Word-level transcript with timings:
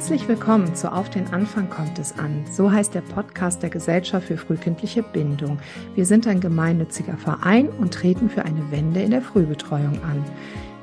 Herzlich 0.00 0.28
willkommen 0.28 0.74
zu 0.74 0.90
Auf 0.90 1.10
den 1.10 1.26
Anfang 1.26 1.68
kommt 1.68 1.98
es 1.98 2.18
an. 2.18 2.46
So 2.50 2.72
heißt 2.72 2.94
der 2.94 3.02
Podcast 3.02 3.62
der 3.62 3.68
Gesellschaft 3.68 4.28
für 4.28 4.38
frühkindliche 4.38 5.02
Bindung. 5.02 5.58
Wir 5.94 6.06
sind 6.06 6.26
ein 6.26 6.40
gemeinnütziger 6.40 7.18
Verein 7.18 7.68
und 7.68 7.92
treten 7.92 8.30
für 8.30 8.42
eine 8.46 8.70
Wende 8.70 9.02
in 9.02 9.10
der 9.10 9.20
Frühbetreuung 9.20 10.02
an. 10.02 10.24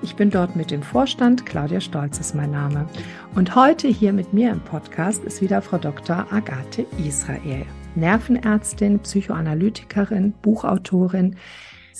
Ich 0.03 0.15
bin 0.15 0.29
dort 0.29 0.55
mit 0.55 0.69
dem 0.69 0.83
Vorstand. 0.83 1.47
Claudia 1.47 1.81
Stolz 1.81 2.19
ist 2.19 2.35
mein 2.35 2.51
Name. 2.51 2.87
Und 3.33 3.55
heute 3.55 3.87
hier 3.87 4.13
mit 4.13 4.33
mir 4.33 4.51
im 4.51 4.59
Podcast 4.59 5.23
ist 5.23 5.41
wieder 5.41 5.63
Frau 5.63 5.79
Dr. 5.79 6.27
Agathe 6.31 6.85
Israel. 7.03 7.65
Nervenärztin, 7.95 8.99
Psychoanalytikerin, 8.99 10.33
Buchautorin. 10.43 11.37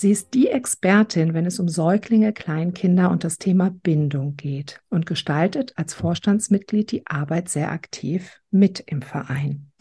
Sie 0.00 0.12
ist 0.12 0.32
die 0.32 0.46
Expertin, 0.46 1.34
wenn 1.34 1.44
es 1.44 1.58
um 1.58 1.68
Säuglinge, 1.68 2.32
Kleinkinder 2.32 3.10
und 3.10 3.24
das 3.24 3.38
Thema 3.38 3.70
Bindung 3.82 4.36
geht 4.36 4.80
und 4.90 5.06
gestaltet 5.06 5.72
als 5.74 5.92
Vorstandsmitglied 5.92 6.92
die 6.92 7.04
Arbeit 7.08 7.48
sehr 7.48 7.72
aktiv 7.72 8.40
mit 8.52 8.78
im 8.86 9.02
Verein. 9.02 9.72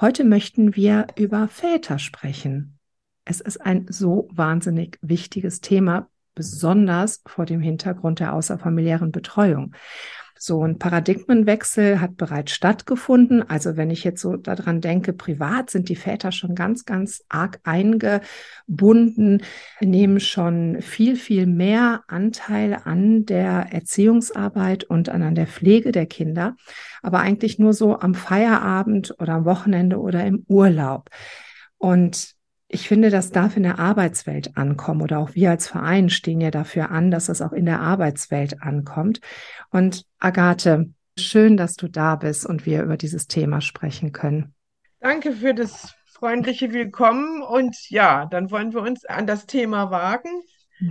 Heute 0.00 0.24
möchten 0.24 0.74
wir 0.74 1.06
über 1.14 1.46
Väter 1.46 2.00
sprechen. 2.00 2.80
Es 3.24 3.40
ist 3.40 3.58
ein 3.58 3.86
so 3.88 4.28
wahnsinnig 4.32 4.98
wichtiges 5.02 5.60
Thema, 5.60 6.08
besonders 6.34 7.22
vor 7.24 7.46
dem 7.46 7.60
Hintergrund 7.60 8.18
der 8.18 8.32
außerfamiliären 8.32 9.12
Betreuung. 9.12 9.76
So 10.38 10.62
ein 10.62 10.78
Paradigmenwechsel 10.78 12.00
hat 12.00 12.16
bereits 12.16 12.52
stattgefunden. 12.52 13.48
Also 13.48 13.76
wenn 13.76 13.90
ich 13.90 14.04
jetzt 14.04 14.20
so 14.20 14.36
daran 14.36 14.80
denke, 14.80 15.12
privat 15.12 15.70
sind 15.70 15.88
die 15.88 15.96
Väter 15.96 16.32
schon 16.32 16.54
ganz, 16.54 16.84
ganz 16.84 17.24
arg 17.28 17.60
eingebunden, 17.64 19.42
nehmen 19.80 20.20
schon 20.20 20.82
viel, 20.82 21.16
viel 21.16 21.46
mehr 21.46 22.02
Anteil 22.08 22.74
an 22.84 23.24
der 23.26 23.72
Erziehungsarbeit 23.72 24.84
und 24.84 25.08
an 25.08 25.34
der 25.34 25.46
Pflege 25.46 25.92
der 25.92 26.06
Kinder, 26.06 26.56
aber 27.02 27.20
eigentlich 27.20 27.58
nur 27.58 27.72
so 27.72 27.98
am 27.98 28.14
Feierabend 28.14 29.14
oder 29.20 29.34
am 29.34 29.44
Wochenende 29.44 29.98
oder 29.98 30.24
im 30.26 30.44
Urlaub. 30.48 31.10
Und 31.78 32.34
ich 32.74 32.88
finde, 32.88 33.08
das 33.08 33.30
darf 33.30 33.56
in 33.56 33.62
der 33.62 33.78
Arbeitswelt 33.78 34.56
ankommen 34.56 35.00
oder 35.00 35.20
auch 35.20 35.36
wir 35.36 35.50
als 35.50 35.68
Verein 35.68 36.10
stehen 36.10 36.40
ja 36.40 36.50
dafür 36.50 36.90
an, 36.90 37.12
dass 37.12 37.26
das 37.26 37.40
auch 37.40 37.52
in 37.52 37.66
der 37.66 37.78
Arbeitswelt 37.80 38.62
ankommt. 38.62 39.20
Und 39.70 40.04
Agathe, 40.18 40.90
schön, 41.16 41.56
dass 41.56 41.76
du 41.76 41.86
da 41.86 42.16
bist 42.16 42.44
und 42.44 42.66
wir 42.66 42.82
über 42.82 42.96
dieses 42.96 43.28
Thema 43.28 43.60
sprechen 43.60 44.10
können. 44.10 44.54
Danke 44.98 45.32
für 45.32 45.54
das 45.54 45.94
freundliche 46.06 46.72
Willkommen 46.72 47.42
und 47.42 47.76
ja, 47.90 48.26
dann 48.26 48.50
wollen 48.50 48.74
wir 48.74 48.82
uns 48.82 49.04
an 49.04 49.28
das 49.28 49.46
Thema 49.46 49.92
wagen. 49.92 50.30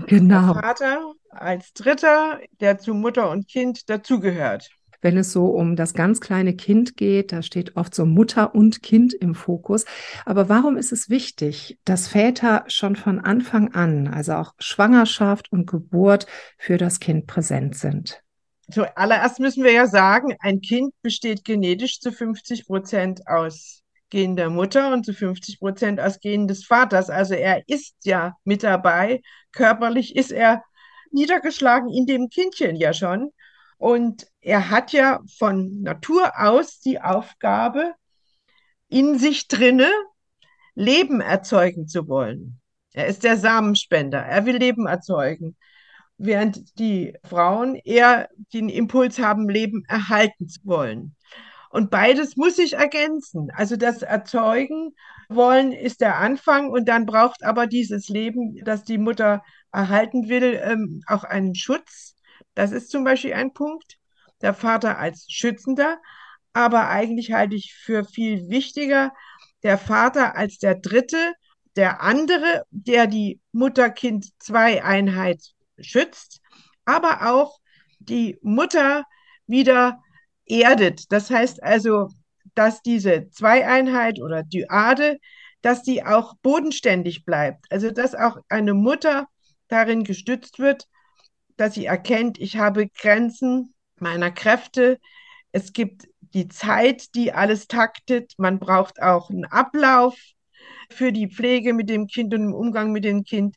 Genau. 0.08 0.54
Der 0.54 0.64
Vater 0.64 1.14
als 1.32 1.74
Dritter, 1.74 2.40
der 2.62 2.78
zu 2.78 2.94
Mutter 2.94 3.30
und 3.30 3.50
Kind 3.50 3.90
dazugehört 3.90 4.70
wenn 5.04 5.18
es 5.18 5.32
so 5.32 5.48
um 5.48 5.76
das 5.76 5.94
ganz 5.94 6.22
kleine 6.22 6.56
Kind 6.56 6.98
geht. 6.98 7.32
Da 7.32 7.42
steht 7.42 7.76
oft 7.76 7.94
so 7.94 8.06
Mutter 8.06 8.56
und 8.56 8.82
Kind 8.82 9.14
im 9.14 9.36
Fokus. 9.36 9.86
Aber 10.26 10.50
warum 10.50 10.78
ist 10.78 10.92
es 10.92 11.10
wichtig, 11.10 11.78
dass 11.86 12.08
Väter 12.08 12.64
schon 12.68 12.96
von 12.96 13.20
Anfang 13.20 13.74
an, 13.74 14.08
also 14.08 14.34
auch 14.34 14.54
Schwangerschaft 14.58 15.52
und 15.52 15.68
Geburt 15.68 16.26
für 16.58 16.78
das 16.78 17.00
Kind 17.00 17.28
präsent 17.28 17.76
sind? 17.76 18.22
Zuallererst 18.72 19.40
müssen 19.40 19.64
wir 19.64 19.74
ja 19.74 19.88
sagen, 19.88 20.36
ein 20.40 20.62
Kind 20.62 20.94
besteht 21.02 21.44
genetisch 21.44 22.00
zu 22.00 22.12
50 22.12 22.66
Prozent 22.66 23.28
aus 23.28 23.84
Gen 24.10 24.36
der 24.36 24.50
Mutter 24.50 24.94
und 24.94 25.06
zu 25.06 25.14
50 25.14 25.60
Prozent 25.60 26.00
aus 26.00 26.20
Gen 26.20 26.48
des 26.48 26.66
Vaters. 26.66 27.10
Also 27.10 27.34
er 27.34 27.64
ist 27.68 27.96
ja 28.04 28.36
mit 28.44 28.64
dabei. 28.64 29.22
Körperlich 29.52 30.16
ist 30.16 30.32
er 30.32 30.64
niedergeschlagen 31.12 31.90
in 31.90 32.06
dem 32.06 32.30
Kindchen 32.30 32.76
ja 32.76 32.94
schon. 32.94 33.32
Und 33.84 34.28
er 34.40 34.70
hat 34.70 34.94
ja 34.94 35.20
von 35.38 35.82
Natur 35.82 36.40
aus 36.40 36.80
die 36.80 37.02
Aufgabe, 37.02 37.94
in 38.88 39.20
sich 39.20 39.50
drinne 39.50 39.92
Leben 40.74 41.20
erzeugen 41.20 41.90
zu 41.90 42.08
wollen. 42.08 42.62
Er 42.94 43.08
ist 43.08 43.26
der 43.26 43.36
Samenspender. 43.36 44.20
Er 44.20 44.46
will 44.46 44.56
Leben 44.56 44.88
erzeugen. 44.88 45.58
Während 46.18 46.80
die 46.80 47.18
Frauen 47.26 47.76
eher 47.76 48.30
den 48.54 48.70
Impuls 48.70 49.20
haben, 49.20 49.50
Leben 49.50 49.84
erhalten 49.90 50.48
zu 50.48 50.62
wollen. 50.64 51.18
Und 51.70 51.92
beides 51.92 52.38
muss 52.38 52.56
sich 52.56 52.76
ergänzen. 52.76 53.52
Also 53.54 53.76
das 53.76 54.02
Erzeugen 54.02 54.96
wollen 55.28 55.74
ist 55.74 56.00
der 56.00 56.20
Anfang 56.20 56.70
und 56.70 56.88
dann 56.88 57.06
braucht 57.06 57.44
aber 57.44 57.68
dieses 57.68 58.08
Leben, 58.08 58.64
das 58.64 58.86
die 58.86 58.98
Mutter 58.98 59.44
erhalten 59.74 60.30
will, 60.30 60.58
ähm, 60.64 61.04
auch 61.06 61.26
einen 61.26 61.54
Schutz 61.54 62.13
das 62.56 62.72
ist 62.72 62.92
zum 62.92 63.04
Beispiel 63.04 63.34
ein 63.34 63.54
Punkt. 63.54 63.98
Der 64.42 64.54
Vater 64.54 64.98
als 64.98 65.26
Schützender, 65.30 66.00
aber 66.54 66.90
eigentlich 66.90 67.32
halte 67.32 67.56
ich 67.56 67.74
für 67.74 68.04
viel 68.04 68.50
wichtiger 68.50 69.14
der 69.64 69.78
Vater 69.78 70.36
als 70.36 70.60
der 70.60 70.76
Dritte, 70.76 71.34
der 71.76 72.02
andere, 72.02 72.66
der 72.70 73.08
die 73.08 73.40
Mutter-Kind-Zwei-Einheit 73.54 75.42
schützt, 75.80 76.42
aber 76.86 77.32
auch 77.32 77.60
die 78.00 78.38
Mutter 78.42 79.06
wieder 79.48 80.02
erdet. 80.46 81.12
Das 81.12 81.30
heißt 81.32 81.64
also, 81.64 82.10
dass 82.54 82.82
diese 82.82 83.30
Zweieinheit 83.30 84.22
oder 84.22 84.44
Dyade, 84.44 85.18
dass 85.62 85.82
die 85.82 86.06
auch 86.06 86.36
bodenständig 86.44 87.26
bleibt. 87.26 87.66
Also 87.72 87.90
dass 87.90 88.14
auch 88.14 88.38
eine 88.50 88.74
Mutter 88.74 89.28
darin 89.70 90.04
gestützt 90.04 90.60
wird, 90.60 90.88
dass 91.58 91.76
sie 91.76 91.86
erkennt, 91.86 92.40
ich 92.40 92.58
habe 92.58 92.88
Grenzen 92.88 93.74
meiner 94.00 94.32
Kräfte. 94.32 95.00
Es 95.52 95.74
gibt 95.74 96.08
die 96.34 96.48
Zeit, 96.48 97.14
die 97.16 97.32
alles 97.32 97.68
taktet. 97.68 98.34
Man 98.38 98.60
braucht 98.60 99.02
auch 99.02 99.30
einen 99.30 99.46
Ablauf 99.46 100.18
für 100.90 101.12
die 101.12 101.28
Pflege 101.28 101.74
mit 101.74 101.90
dem 101.90 102.08
Kind 102.08 102.34
und 102.34 102.44
im 102.44 102.54
Umgang 102.54 102.92
mit 102.92 103.04
dem 103.04 103.24
Kind. 103.24 103.56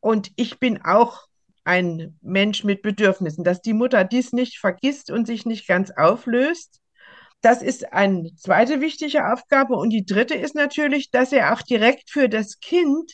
Und 0.00 0.30
ich 0.36 0.58
bin 0.58 0.82
auch 0.82 1.26
ein 1.64 2.18
Mensch 2.20 2.62
mit 2.62 2.82
Bedürfnissen, 2.82 3.42
dass 3.42 3.62
die 3.62 3.72
Mutter 3.72 4.04
dies 4.04 4.32
nicht 4.32 4.58
vergisst 4.58 5.10
und 5.10 5.26
sich 5.26 5.46
nicht 5.46 5.66
ganz 5.66 5.90
auflöst. 5.90 6.80
Das 7.40 7.62
ist 7.62 7.92
eine 7.92 8.34
zweite 8.36 8.80
wichtige 8.80 9.32
Aufgabe. 9.32 9.76
Und 9.76 9.90
die 9.90 10.04
dritte 10.04 10.34
ist 10.34 10.54
natürlich, 10.54 11.10
dass 11.10 11.32
er 11.32 11.52
auch 11.52 11.62
direkt 11.62 12.10
für 12.10 12.28
das 12.28 12.60
Kind 12.60 13.12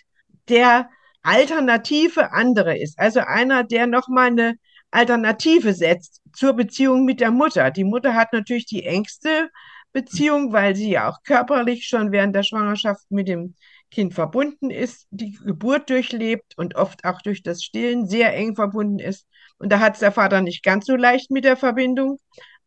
der 0.49 0.89
Alternative 1.23 2.33
andere 2.33 2.79
ist. 2.79 2.99
Also 2.99 3.21
einer, 3.21 3.65
der 3.65 3.87
nochmal 3.87 4.29
eine 4.29 4.55
Alternative 4.91 5.75
setzt 5.75 6.21
zur 6.33 6.55
Beziehung 6.55 7.05
mit 7.05 7.21
der 7.21 7.31
Mutter. 7.31 7.71
Die 7.71 7.85
Mutter 7.85 8.15
hat 8.15 8.33
natürlich 8.33 8.67
die 8.67 8.85
engste 8.85 9.51
Beziehung, 9.93 10.53
weil 10.53 10.75
sie 10.75 10.91
ja 10.91 11.09
auch 11.09 11.23
körperlich 11.25 11.87
schon 11.87 12.13
während 12.13 12.35
der 12.35 12.43
Schwangerschaft 12.43 13.11
mit 13.11 13.29
dem 13.29 13.55
Kind 13.91 14.15
verbunden 14.15 14.71
ist, 14.71 15.09
die 15.11 15.33
Geburt 15.33 15.91
durchlebt 15.91 16.57
und 16.57 16.77
oft 16.77 17.05
auch 17.05 17.21
durch 17.23 17.43
das 17.43 17.63
Stillen 17.63 18.07
sehr 18.07 18.35
eng 18.35 18.55
verbunden 18.55 19.01
ist. 19.01 19.27
Und 19.59 19.73
da 19.73 19.81
hat 19.81 19.95
es 19.95 20.01
der 20.01 20.13
Vater 20.13 20.41
nicht 20.43 20.63
ganz 20.63 20.87
so 20.87 20.95
leicht 20.95 21.31
mit 21.31 21.45
der 21.45 21.57
Verbindung. 21.57 22.19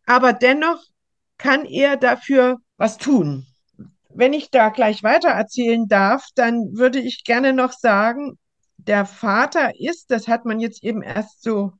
Aber 0.06 0.34
dennoch 0.34 0.84
kann 1.38 1.66
er 1.66 1.96
dafür 1.96 2.58
was 2.78 2.98
tun. 2.98 3.48
Wenn 4.10 4.34
ich 4.34 4.52
da 4.52 4.70
gleich 4.70 5.02
weiter 5.02 5.30
erzählen 5.30 5.88
darf, 5.88 6.28
dann 6.36 6.78
würde 6.78 7.00
ich 7.00 7.24
gerne 7.24 7.54
noch 7.54 7.72
sagen, 7.72 8.38
der 8.88 9.06
Vater 9.06 9.72
ist, 9.80 10.12
das 10.12 10.28
hat 10.28 10.46
man 10.46 10.60
jetzt 10.60 10.84
eben 10.84 11.02
erst 11.02 11.44
so 11.44 11.74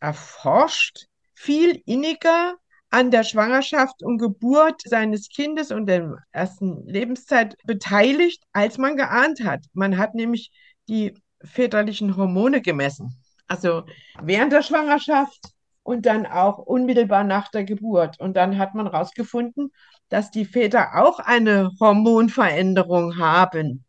erforscht, 0.00 1.06
viel 1.34 1.82
inniger 1.86 2.54
an 2.90 3.10
der 3.10 3.22
Schwangerschaft 3.22 4.02
und 4.02 4.18
Geburt 4.18 4.82
seines 4.84 5.28
Kindes 5.28 5.70
und 5.70 5.86
der 5.86 6.16
ersten 6.32 6.86
Lebenszeit 6.86 7.54
beteiligt, 7.64 8.42
als 8.52 8.78
man 8.78 8.96
geahnt 8.96 9.44
hat. 9.44 9.64
Man 9.72 9.98
hat 9.98 10.14
nämlich 10.14 10.50
die 10.88 11.14
väterlichen 11.42 12.16
Hormone 12.16 12.62
gemessen. 12.62 13.14
Also 13.46 13.84
während 14.20 14.52
der 14.52 14.62
Schwangerschaft 14.62 15.52
und 15.82 16.06
dann 16.06 16.26
auch 16.26 16.58
unmittelbar 16.58 17.24
nach 17.24 17.50
der 17.50 17.64
Geburt. 17.64 18.20
Und 18.20 18.36
dann 18.36 18.58
hat 18.58 18.74
man 18.74 18.90
herausgefunden, 18.90 19.70
dass 20.08 20.30
die 20.30 20.44
Väter 20.44 21.02
auch 21.02 21.18
eine 21.18 21.70
Hormonveränderung 21.80 23.18
haben, 23.18 23.84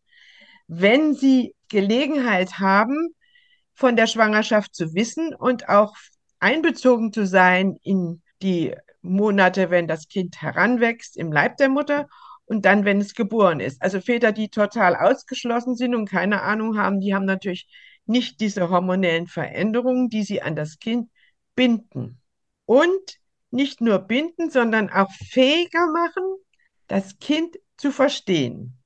wenn 0.67 1.13
sie 1.13 1.55
Gelegenheit 1.69 2.59
haben, 2.59 3.15
von 3.73 3.95
der 3.95 4.07
Schwangerschaft 4.07 4.75
zu 4.75 4.93
wissen 4.93 5.33
und 5.33 5.69
auch 5.69 5.95
einbezogen 6.39 7.13
zu 7.13 7.25
sein 7.25 7.77
in 7.83 8.21
die 8.41 8.75
Monate, 9.01 9.69
wenn 9.69 9.87
das 9.87 10.07
Kind 10.07 10.41
heranwächst 10.41 11.15
im 11.15 11.31
Leib 11.31 11.57
der 11.57 11.69
Mutter 11.69 12.07
und 12.45 12.65
dann, 12.65 12.83
wenn 12.83 12.99
es 12.99 13.13
geboren 13.13 13.59
ist. 13.59 13.81
Also 13.81 14.01
Väter, 14.01 14.31
die 14.31 14.49
total 14.49 14.95
ausgeschlossen 14.95 15.75
sind 15.75 15.95
und 15.95 16.09
keine 16.09 16.41
Ahnung 16.41 16.77
haben, 16.77 16.99
die 16.99 17.13
haben 17.13 17.25
natürlich 17.25 17.67
nicht 18.05 18.41
diese 18.41 18.69
hormonellen 18.69 19.27
Veränderungen, 19.27 20.09
die 20.09 20.23
sie 20.23 20.41
an 20.41 20.55
das 20.55 20.79
Kind 20.79 21.09
binden. 21.55 22.19
Und 22.65 23.19
nicht 23.51 23.81
nur 23.81 23.99
binden, 23.99 24.49
sondern 24.49 24.89
auch 24.89 25.11
fähiger 25.11 25.87
machen, 25.91 26.23
das 26.87 27.19
Kind 27.19 27.57
zu 27.77 27.91
verstehen. 27.91 28.78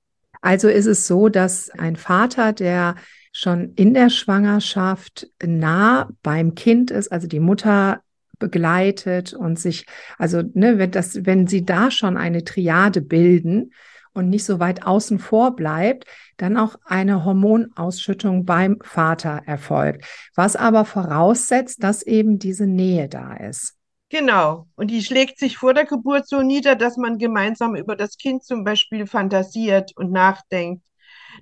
Also 0.44 0.68
ist 0.68 0.88
es 0.88 1.07
so, 1.07 1.30
dass 1.30 1.69
ein 1.69 1.95
Vater, 1.95 2.51
der 2.51 2.95
schon 3.31 3.74
in 3.75 3.94
der 3.94 4.10
Schwangerschaft 4.10 5.30
nah 5.42 6.10
beim 6.22 6.54
Kind 6.54 6.92
ist, 6.92 7.13
also 7.13 7.28
die 7.28 7.40
Mutter 7.40 8.01
begleitet 8.40 9.31
und 9.34 9.57
sich, 9.57 9.86
also 10.18 10.44
ne, 10.54 10.78
wenn 10.80 10.92
das, 10.92 11.25
wenn 11.25 11.48
sie 11.48 11.63
da 11.63 11.90
schon 11.92 12.18
eine 12.18 12.44
Triade 12.44 13.01
bilden 13.01 13.72
und 14.12 14.28
nicht 14.28 14.44
so 14.44 14.60
weit 14.60 14.86
außen 14.86 15.18
vor 15.18 15.56
bleibt, 15.56 16.07
dann 16.36 16.57
auch 16.57 16.75
eine 16.84 17.24
Hormonausschüttung 17.24 18.44
beim 18.44 18.80
Vater 18.84 19.44
erfolgt. 19.45 20.06
Was 20.36 20.57
aber 20.57 20.84
voraussetzt, 20.84 21.81
dass 21.81 22.04
eben 22.04 22.38
diese 22.38 22.68
Nähe 22.68 23.07
da 23.07 23.34
ist. 23.38 23.78
Genau. 24.13 24.68
Und 24.75 24.92
die 24.92 25.01
schlägt 25.01 25.39
sich 25.39 25.57
vor 25.57 25.74
der 25.74 25.86
Geburt 25.86 26.27
so 26.27 26.44
nieder, 26.44 26.75
dass 26.75 26.98
man 26.98 27.18
gemeinsam 27.18 27.75
über 27.75 27.95
das 27.95 28.18
Kind 28.18 28.44
zum 28.44 28.63
Beispiel 28.63 29.07
fantasiert 29.07 29.92
und 29.98 30.12
nachdenkt, 30.12 30.83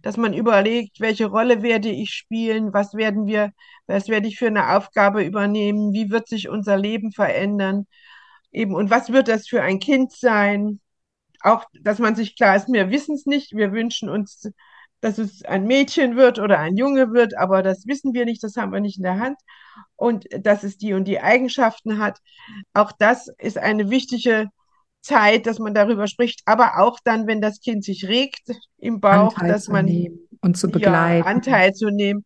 dass 0.03 0.15
man 0.15 0.33
überlegt, 0.33 1.01
welche 1.01 1.25
Rolle 1.25 1.63
werde 1.63 1.89
ich 1.89 2.12
spielen, 2.13 2.73
was 2.73 2.94
werden 2.94 3.25
wir, 3.27 3.51
was 3.88 4.07
werde 4.07 4.27
ich 4.29 4.38
für 4.39 4.47
eine 4.47 4.77
Aufgabe 4.77 5.23
übernehmen, 5.23 5.91
wie 5.94 6.12
wird 6.12 6.29
sich 6.29 6.47
unser 6.47 6.77
Leben 6.77 7.12
verändern, 7.12 7.88
eben, 8.51 8.75
und 8.75 8.89
was 8.89 9.12
wird 9.12 9.27
das 9.27 9.50
für 9.50 9.62
ein 9.63 9.79
Kind 9.79 10.13
sein? 10.13 10.79
Auch, 11.41 11.65
dass 11.81 12.00
man 12.00 12.15
sich 12.15 12.35
klar 12.38 12.56
ist, 12.56 12.71
wir 12.71 12.89
wissen 12.91 13.15
es 13.15 13.25
nicht, 13.25 13.53
wir 13.56 13.74
wünschen 13.74 14.09
uns, 14.09 14.50
dass 15.01 15.18
es 15.18 15.44
ein 15.44 15.65
Mädchen 15.65 16.15
wird 16.15 16.39
oder 16.39 16.59
ein 16.59 16.77
Junge 16.77 17.12
wird, 17.12 17.38
aber 17.38 17.63
das 17.63 17.86
wissen 17.88 18.13
wir 18.13 18.25
nicht, 18.25 18.44
das 18.44 18.56
haben 18.56 18.71
wir 18.71 18.80
nicht 18.80 18.98
in 18.98 19.03
der 19.03 19.19
Hand 19.19 19.38
und 19.95 20.25
dass 20.39 20.63
es 20.63 20.77
die 20.77 20.94
und 20.94 21.06
die 21.06 21.19
Eigenschaften 21.19 21.98
hat. 21.98 22.19
Auch 22.74 22.92
das 22.92 23.27
ist 23.39 23.57
eine 23.57 23.89
wichtige 23.89 24.50
Zeit, 25.01 25.48
dass 25.48 25.59
man 25.59 25.74
darüber 25.74 26.07
spricht, 26.07 26.42
aber 26.45 26.80
auch 26.80 27.00
dann, 27.03 27.27
wenn 27.27 27.42
das 27.42 27.59
Kind 27.59 27.83
sich 27.83 28.07
regt 28.07 28.51
im 28.77 29.00
Bauch, 29.00 29.36
Anteil 29.36 29.51
dass 29.51 29.68
man 29.68 29.88
und 30.42 30.57
zu 30.57 30.69
begleiten. 30.69 31.25
Ja, 31.25 31.31
Anteil 31.31 31.74
zu 31.74 31.89
nehmen. 31.89 32.25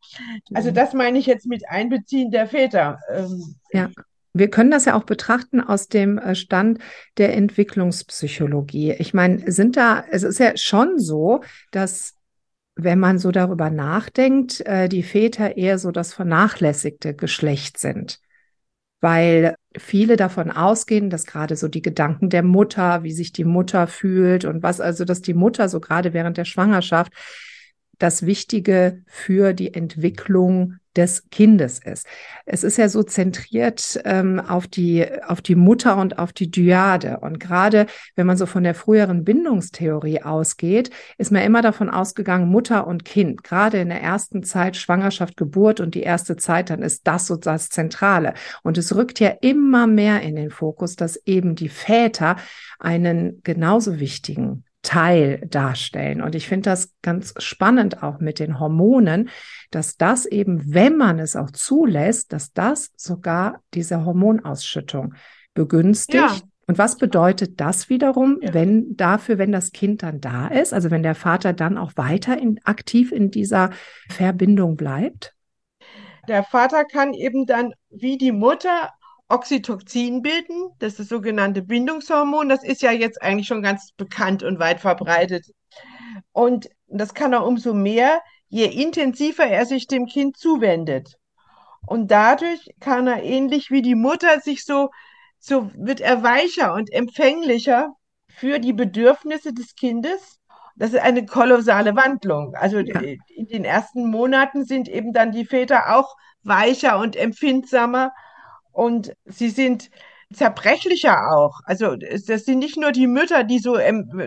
Also 0.54 0.72
das 0.72 0.94
meine 0.94 1.18
ich 1.18 1.26
jetzt 1.26 1.48
mit 1.48 1.68
Einbeziehen 1.70 2.32
der 2.32 2.48
Väter. 2.48 3.00
Ähm, 3.10 3.56
ja. 3.72 3.90
Wir 4.34 4.50
können 4.50 4.72
das 4.72 4.84
ja 4.84 4.96
auch 4.96 5.06
betrachten 5.06 5.62
aus 5.62 5.88
dem 5.88 6.18
äh, 6.18 6.36
Stand 6.36 6.80
der 7.18 7.34
Entwicklungspsychologie. 7.36 8.92
Ich 8.94 9.14
meine, 9.14 9.50
sind 9.50 9.78
da, 9.78 10.04
es 10.12 10.24
ist 10.24 10.40
ja 10.40 10.58
schon 10.58 11.00
so, 11.00 11.42
dass 11.72 12.16
wenn 12.76 13.00
man 13.00 13.18
so 13.18 13.32
darüber 13.32 13.70
nachdenkt, 13.70 14.62
äh, 14.62 14.90
die 14.90 15.04
Väter 15.04 15.58
eher 15.58 15.80
so 15.80 15.92
das 15.92 16.14
vernachlässigte 16.14 17.16
Geschlecht 17.16 17.80
sind. 17.80 18.20
Weil 19.02 19.56
viele 19.78 20.18
davon 20.18 20.52
ausgehen, 20.52 21.10
dass 21.10 21.26
gerade 21.26 21.56
so 21.56 21.68
die 21.68 21.82
Gedanken 21.82 22.30
der 22.30 22.44
Mutter, 22.44 23.04
wie 23.04 23.12
sich 23.12 23.32
die 23.32 23.46
Mutter 23.46 23.88
fühlt 23.88 24.46
und 24.46 24.64
was 24.64 24.82
also, 24.82 25.06
dass 25.06 25.22
die 25.22 25.34
Mutter 25.34 25.70
so 25.70 25.80
gerade 25.80 26.14
während 26.14 26.38
der 26.38 26.46
Schwangerschaft 26.46 27.14
das 27.98 28.26
Wichtige 28.26 29.04
für 29.08 29.54
die 29.54 29.74
Entwicklung 29.74 30.76
des 30.96 31.30
Kindes 31.30 31.80
ist. 31.80 32.08
Es 32.46 32.64
ist 32.64 32.78
ja 32.78 32.90
so 32.90 33.04
zentriert 33.04 34.00
ähm, 34.06 34.40
auf 34.40 34.68
die 34.68 35.06
auf 35.24 35.42
die 35.42 35.56
Mutter 35.56 35.98
und 35.98 36.20
auf 36.20 36.34
die 36.34 36.50
Dyade 36.50 37.20
und 37.22 37.40
gerade 37.40 37.88
wenn 38.16 38.28
man 38.28 38.38
so 38.38 38.46
von 38.46 38.64
der 38.64 38.76
früheren 38.76 39.24
Bindungstheorie 39.24 40.22
ausgeht, 40.22 40.90
ist 41.18 41.32
man 41.32 41.44
immer 41.44 41.62
davon 41.62 41.90
ausgegangen 41.90 42.50
Mutter 42.50 42.88
und 42.88 43.06
Kind. 43.06 43.44
Gerade 43.44 43.80
in 43.80 43.90
der 43.90 44.02
ersten 44.02 44.44
Zeit 44.44 44.78
Schwangerschaft, 44.78 45.38
Geburt 45.38 45.80
und 45.80 45.96
die 45.96 46.04
erste 46.04 46.36
Zeit, 46.38 46.70
dann 46.70 46.82
ist 46.82 47.08
das 47.08 47.28
so 47.28 47.36
das 47.36 47.70
Zentrale 47.70 48.34
und 48.64 48.78
es 48.78 48.96
rückt 48.96 49.20
ja 49.20 49.30
immer 49.42 49.88
mehr 49.88 50.22
in 50.22 50.36
den 50.36 50.50
Fokus, 50.50 50.96
dass 50.96 51.18
eben 51.26 51.56
die 51.56 51.70
Väter 51.70 52.38
einen 52.80 53.42
genauso 53.44 54.00
wichtigen 54.00 54.64
Teil 54.86 55.42
darstellen. 55.50 56.22
Und 56.22 56.36
ich 56.36 56.48
finde 56.48 56.70
das 56.70 56.94
ganz 57.02 57.34
spannend 57.40 58.04
auch 58.04 58.20
mit 58.20 58.40
den 58.40 58.60
Hormonen, 58.60 59.30
dass 59.72 59.98
das 59.98 60.26
eben, 60.26 60.74
wenn 60.74 60.96
man 60.96 61.20
es 61.20 61.36
auch 61.36 61.52
zulässt, 61.52 62.32
dass 62.32 62.54
das 62.54 62.92
sogar 62.96 63.62
diese 63.74 64.06
Hormonausschüttung 64.06 65.16
begünstigt. 65.56 66.24
Ja. 66.24 66.38
Und 66.68 66.78
was 66.78 66.98
bedeutet 66.98 67.60
das 67.60 67.90
wiederum, 67.90 68.40
ja. 68.42 68.54
wenn 68.54 68.96
dafür, 68.96 69.38
wenn 69.38 69.52
das 69.52 69.72
Kind 69.72 70.04
dann 70.04 70.22
da 70.22 70.48
ist, 70.48 70.74
also 70.74 70.92
wenn 70.92 71.04
der 71.04 71.16
Vater 71.16 71.54
dann 71.54 71.78
auch 71.78 71.94
weiter 71.96 72.38
in, 72.38 72.60
aktiv 72.64 73.12
in 73.12 73.32
dieser 73.32 73.72
Verbindung 74.10 74.76
bleibt? 74.76 75.34
Der 76.28 76.44
Vater 76.44 76.86
kann 76.86 77.14
eben 77.14 77.46
dann 77.46 77.74
wie 77.90 78.18
die 78.18 78.32
Mutter 78.32 78.92
Oxytocin 79.28 80.22
bilden, 80.22 80.70
das 80.80 80.94
ist 80.94 81.00
das 81.00 81.10
sogenannte 81.10 81.62
Bindungshormon. 81.62 82.50
Das 82.50 82.64
ist 82.64 82.82
ja 82.82 82.92
jetzt 82.92 83.22
eigentlich 83.22 83.48
schon 83.48 83.64
ganz 83.64 83.92
bekannt 83.94 84.44
und 84.44 84.60
weit 84.60 84.80
verbreitet. 84.80 85.48
Und 86.32 86.70
das 86.88 87.14
kann 87.14 87.34
er 87.34 87.46
umso 87.46 87.74
mehr, 87.74 88.22
je 88.48 88.66
intensiver 88.66 89.46
er 89.46 89.66
sich 89.66 89.88
dem 89.88 90.06
Kind 90.06 90.38
zuwendet. 90.38 91.16
Und 91.88 92.12
dadurch 92.12 92.70
kann 92.80 93.08
er 93.08 93.24
ähnlich 93.24 93.72
wie 93.72 93.82
die 93.82 93.96
Mutter 93.96 94.40
sich 94.40 94.64
so, 94.64 94.90
so 95.40 95.72
wird 95.76 96.02
er 96.02 96.24
weicher 96.24 96.74
und 96.74 96.92
empfänglicher 96.92 97.94
für 98.28 98.60
die 98.60 98.74
Bedürfnisse 98.74 99.54
des 99.54 99.76
Kindes. 99.76 100.40
Das 100.76 100.94
ist 100.94 101.00
eine 101.00 101.26
kolossale 101.26 101.96
Wandlung. 101.96 102.54
Also 102.56 102.80
ja. 102.80 103.00
in 103.00 103.48
den 103.48 103.66
ersten 103.66 104.10
Monaten 104.10 104.66
sind 104.66 104.88
eben 104.88 105.14
dann 105.14 105.32
die 105.32 105.46
Väter 105.46 105.96
auch 105.96 106.16
weicher 106.44 107.00
und 107.00 107.16
empfindsamer 107.16 108.12
und 108.76 109.16
sie 109.24 109.50
sind 109.50 109.90
zerbrechlicher 110.34 111.32
auch. 111.34 111.62
Also 111.64 111.96
das 111.96 112.44
sind 112.44 112.60
nicht 112.60 112.78
nur 112.78 112.92
die 112.92 113.08
Mütter, 113.08 113.46
die 113.46 113.60
so, 113.60 113.76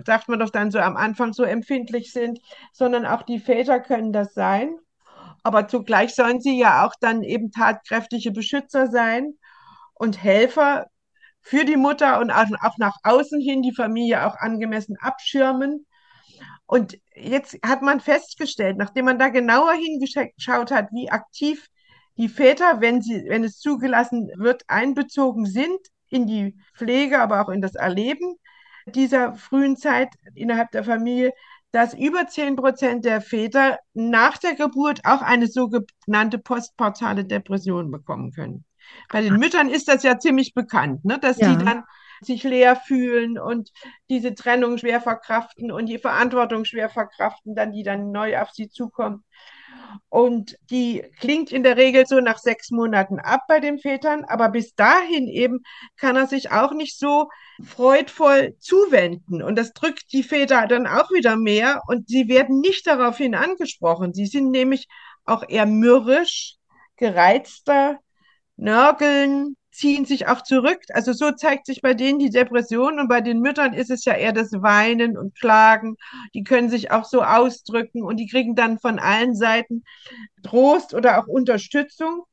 sagt 0.06 0.28
man 0.28 0.38
doch 0.38 0.48
dann 0.48 0.70
so 0.70 0.78
am 0.78 0.96
Anfang 0.96 1.34
so 1.34 1.42
empfindlich 1.42 2.12
sind, 2.12 2.40
sondern 2.72 3.04
auch 3.04 3.22
die 3.22 3.40
Väter 3.40 3.78
können 3.80 4.12
das 4.12 4.32
sein. 4.32 4.74
Aber 5.42 5.68
zugleich 5.68 6.14
sollen 6.14 6.40
sie 6.40 6.58
ja 6.58 6.86
auch 6.86 6.94
dann 7.00 7.22
eben 7.22 7.52
tatkräftige 7.52 8.30
Beschützer 8.32 8.86
sein 8.86 9.34
und 9.94 10.22
Helfer 10.22 10.86
für 11.42 11.66
die 11.66 11.76
Mutter 11.76 12.18
und 12.20 12.30
auch 12.30 12.78
nach 12.78 12.96
außen 13.02 13.40
hin 13.40 13.60
die 13.62 13.74
Familie 13.74 14.26
auch 14.26 14.36
angemessen 14.36 14.96
abschirmen. 14.98 15.86
Und 16.64 16.98
jetzt 17.14 17.58
hat 17.64 17.82
man 17.82 18.00
festgestellt, 18.00 18.78
nachdem 18.78 19.04
man 19.04 19.18
da 19.18 19.28
genauer 19.28 19.74
hingeschaut 19.74 20.70
hat, 20.70 20.88
wie 20.92 21.10
aktiv 21.10 21.68
die 22.18 22.28
Väter, 22.28 22.80
wenn 22.80 23.00
sie, 23.00 23.24
wenn 23.28 23.44
es 23.44 23.58
zugelassen 23.58 24.30
wird, 24.36 24.64
einbezogen 24.66 25.46
sind 25.46 25.78
in 26.10 26.26
die 26.26 26.58
Pflege, 26.74 27.20
aber 27.20 27.40
auch 27.40 27.48
in 27.48 27.62
das 27.62 27.74
Erleben 27.74 28.36
dieser 28.86 29.34
frühen 29.34 29.76
Zeit 29.76 30.08
innerhalb 30.34 30.70
der 30.72 30.84
Familie, 30.84 31.32
dass 31.70 31.94
über 31.94 32.26
10 32.26 32.56
Prozent 32.56 33.04
der 33.04 33.20
Väter 33.20 33.78
nach 33.92 34.38
der 34.38 34.54
Geburt 34.54 35.00
auch 35.04 35.22
eine 35.22 35.46
sogenannte 35.46 36.38
postpartale 36.38 37.24
Depression 37.24 37.90
bekommen 37.90 38.32
können. 38.32 38.64
Bei 39.10 39.20
den 39.20 39.36
Müttern 39.36 39.68
ist 39.68 39.86
das 39.88 40.02
ja 40.02 40.18
ziemlich 40.18 40.54
bekannt, 40.54 41.04
ne, 41.04 41.18
dass 41.18 41.38
ja. 41.38 41.54
die 41.54 41.64
dann 41.64 41.84
sich 42.20 42.42
leer 42.42 42.74
fühlen 42.74 43.38
und 43.38 43.70
diese 44.08 44.34
Trennung 44.34 44.78
schwer 44.78 45.00
verkraften 45.00 45.70
und 45.70 45.86
die 45.86 45.98
Verantwortung 45.98 46.64
schwer 46.64 46.88
verkraften, 46.88 47.54
dann 47.54 47.72
die 47.72 47.82
dann 47.82 48.10
neu 48.10 48.38
auf 48.38 48.50
sie 48.50 48.68
zukommt. 48.68 49.22
Und 50.08 50.56
die 50.70 51.02
klingt 51.20 51.52
in 51.52 51.62
der 51.62 51.76
Regel 51.76 52.06
so 52.06 52.20
nach 52.20 52.38
sechs 52.38 52.70
Monaten 52.70 53.18
ab 53.18 53.42
bei 53.48 53.60
den 53.60 53.78
Vätern, 53.78 54.24
aber 54.24 54.48
bis 54.48 54.74
dahin 54.74 55.28
eben 55.28 55.60
kann 55.96 56.16
er 56.16 56.26
sich 56.26 56.50
auch 56.50 56.72
nicht 56.72 56.98
so 56.98 57.28
freudvoll 57.62 58.56
zuwenden. 58.58 59.42
Und 59.42 59.56
das 59.56 59.72
drückt 59.72 60.12
die 60.12 60.22
Väter 60.22 60.66
dann 60.66 60.86
auch 60.86 61.10
wieder 61.10 61.36
mehr 61.36 61.82
und 61.88 62.08
sie 62.08 62.28
werden 62.28 62.60
nicht 62.60 62.86
daraufhin 62.86 63.34
angesprochen. 63.34 64.14
Sie 64.14 64.26
sind 64.26 64.50
nämlich 64.50 64.88
auch 65.24 65.44
eher 65.48 65.66
mürrisch, 65.66 66.56
gereizter, 66.96 67.98
nörgeln, 68.58 69.56
ziehen 69.70 70.04
sich 70.04 70.26
auch 70.26 70.42
zurück. 70.42 70.80
Also 70.90 71.12
so 71.12 71.30
zeigt 71.30 71.66
sich 71.66 71.80
bei 71.80 71.94
denen 71.94 72.18
die 72.18 72.30
Depression 72.30 72.98
und 72.98 73.08
bei 73.08 73.20
den 73.20 73.40
Müttern 73.40 73.72
ist 73.72 73.90
es 73.90 74.04
ja 74.04 74.14
eher 74.14 74.32
das 74.32 74.52
Weinen 74.52 75.16
und 75.16 75.34
Klagen. 75.38 75.96
Die 76.34 76.42
können 76.42 76.68
sich 76.68 76.90
auch 76.90 77.04
so 77.04 77.22
ausdrücken 77.22 78.02
und 78.02 78.16
die 78.16 78.26
kriegen 78.26 78.56
dann 78.56 78.78
von 78.80 78.98
allen 78.98 79.34
Seiten 79.34 79.84
Trost 80.42 80.94
oder 80.94 81.18
auch 81.18 81.28
Unterstützung. 81.28 82.24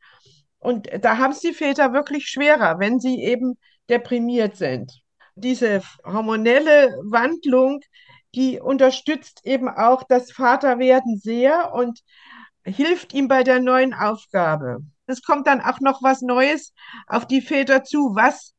Und 0.60 0.89
da 1.01 1.20
haben 1.20 1.32
es 1.32 1.41
die 1.41 1.53
Väter 1.53 1.94
wirklich 1.94 2.27
schwerer, 2.27 2.79
wenn 2.79 3.00
sie 3.00 3.22
eben 3.22 3.58
deprimiert 3.89 4.58
sind. 4.58 4.91
Diese 5.36 5.84
hormonelle 6.03 6.98
Wandlung, 7.03 7.82
die 8.34 8.60
unterstützt 8.60 9.41
eben 9.44 9.70
auch 9.70 10.03
das 10.03 10.32
Vaterwerden 10.32 11.20
sehr 11.20 11.74
und 11.74 12.00
hilft 12.63 13.13
ihm 13.13 13.27
bei 13.27 13.44
der 13.44 13.60
neuen 13.60 13.94
Aufgabe 13.94 14.79
es 15.07 15.21
kommt 15.21 15.47
dann 15.47 15.62
auch 15.62 15.79
noch 15.79 16.01
was 16.03 16.21
Neues 16.21 16.74
auf 17.07 17.27
die 17.27 17.41
Väter 17.41 17.83
zu, 17.83 18.15
was 18.15 18.53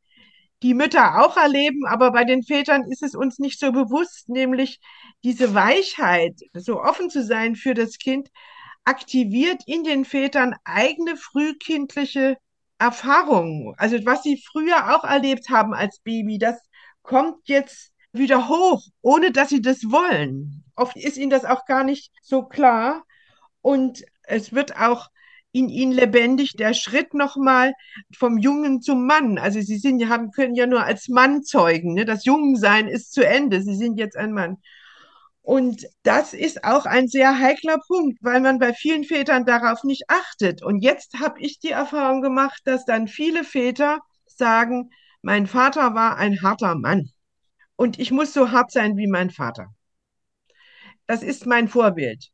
die 0.62 0.74
Mütter 0.74 1.22
auch 1.22 1.36
erleben, 1.36 1.86
aber 1.86 2.12
bei 2.12 2.24
den 2.24 2.42
Vätern 2.42 2.84
ist 2.90 3.02
es 3.02 3.14
uns 3.14 3.38
nicht 3.38 3.60
so 3.60 3.72
bewusst, 3.72 4.28
nämlich 4.28 4.80
diese 5.22 5.54
Weichheit, 5.54 6.40
so 6.54 6.80
offen 6.80 7.10
zu 7.10 7.22
sein 7.22 7.56
für 7.56 7.74
das 7.74 7.98
Kind, 7.98 8.30
aktiviert 8.84 9.62
in 9.66 9.84
den 9.84 10.04
Vätern 10.04 10.54
eigene 10.64 11.16
frühkindliche 11.16 12.36
Erfahrungen. 12.78 13.74
Also 13.76 13.98
was 14.04 14.22
sie 14.22 14.42
früher 14.50 14.96
auch 14.96 15.04
erlebt 15.04 15.50
haben 15.50 15.74
als 15.74 16.00
Baby, 16.00 16.38
das 16.38 16.56
kommt 17.02 17.48
jetzt 17.48 17.92
wieder 18.12 18.48
hoch, 18.48 18.82
ohne 19.02 19.32
dass 19.32 19.50
sie 19.50 19.60
das 19.60 19.90
wollen. 19.90 20.64
Oft 20.74 20.96
ist 20.96 21.16
ihnen 21.16 21.30
das 21.30 21.44
auch 21.44 21.66
gar 21.66 21.84
nicht 21.84 22.12
so 22.22 22.42
klar. 22.42 23.04
Und 23.60 24.04
es 24.22 24.52
wird 24.52 24.76
auch 24.76 25.08
in 25.56 25.70
ihnen 25.70 25.92
lebendig 25.92 26.52
der 26.56 26.74
Schritt 26.74 27.14
nochmal 27.14 27.72
vom 28.14 28.36
Jungen 28.36 28.82
zum 28.82 29.06
Mann. 29.06 29.38
Also 29.38 29.60
sie 29.60 29.78
sind, 29.78 30.06
haben, 30.08 30.30
können 30.30 30.54
ja 30.54 30.66
nur 30.66 30.84
als 30.84 31.08
Mann 31.08 31.42
zeugen. 31.42 31.94
Ne? 31.94 32.04
Das 32.04 32.26
Jungsein 32.26 32.88
ist 32.88 33.12
zu 33.12 33.26
Ende. 33.26 33.62
Sie 33.62 33.74
sind 33.74 33.98
jetzt 33.98 34.16
ein 34.18 34.32
Mann. 34.32 34.58
Und 35.40 35.86
das 36.02 36.34
ist 36.34 36.64
auch 36.64 36.84
ein 36.84 37.08
sehr 37.08 37.38
heikler 37.38 37.78
Punkt, 37.86 38.18
weil 38.20 38.40
man 38.40 38.58
bei 38.58 38.74
vielen 38.74 39.04
Vätern 39.04 39.46
darauf 39.46 39.82
nicht 39.82 40.04
achtet. 40.08 40.62
Und 40.62 40.82
jetzt 40.82 41.20
habe 41.20 41.40
ich 41.40 41.58
die 41.58 41.70
Erfahrung 41.70 42.20
gemacht, 42.20 42.60
dass 42.64 42.84
dann 42.84 43.08
viele 43.08 43.42
Väter 43.42 44.00
sagen, 44.26 44.90
mein 45.22 45.46
Vater 45.46 45.94
war 45.94 46.18
ein 46.18 46.42
harter 46.42 46.74
Mann 46.74 47.10
und 47.76 47.98
ich 47.98 48.10
muss 48.10 48.34
so 48.34 48.50
hart 48.50 48.72
sein 48.72 48.96
wie 48.96 49.06
mein 49.06 49.30
Vater. 49.30 49.68
Das 51.06 51.22
ist 51.22 51.46
mein 51.46 51.68
Vorbild. 51.68 52.30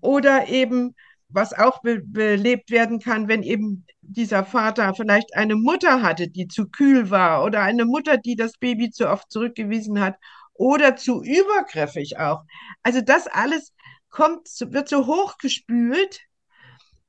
Oder 0.00 0.48
eben, 0.48 0.94
was 1.32 1.52
auch 1.52 1.82
be 1.82 2.00
belebt 2.04 2.70
werden 2.70 3.00
kann, 3.00 3.28
wenn 3.28 3.42
eben 3.42 3.86
dieser 4.02 4.44
Vater 4.44 4.94
vielleicht 4.94 5.36
eine 5.36 5.54
Mutter 5.54 6.02
hatte, 6.02 6.28
die 6.28 6.48
zu 6.48 6.68
kühl 6.68 7.10
war 7.10 7.44
oder 7.44 7.62
eine 7.62 7.84
Mutter, 7.84 8.16
die 8.16 8.36
das 8.36 8.58
Baby 8.58 8.90
zu 8.90 9.08
oft 9.08 9.30
zurückgewiesen 9.30 10.00
hat 10.00 10.16
oder 10.54 10.96
zu 10.96 11.22
übergriffig 11.22 12.18
auch. 12.18 12.42
Also 12.82 13.00
das 13.00 13.26
alles 13.26 13.72
kommt, 14.08 14.48
wird 14.60 14.88
so 14.88 15.06
hochgespült 15.06 16.20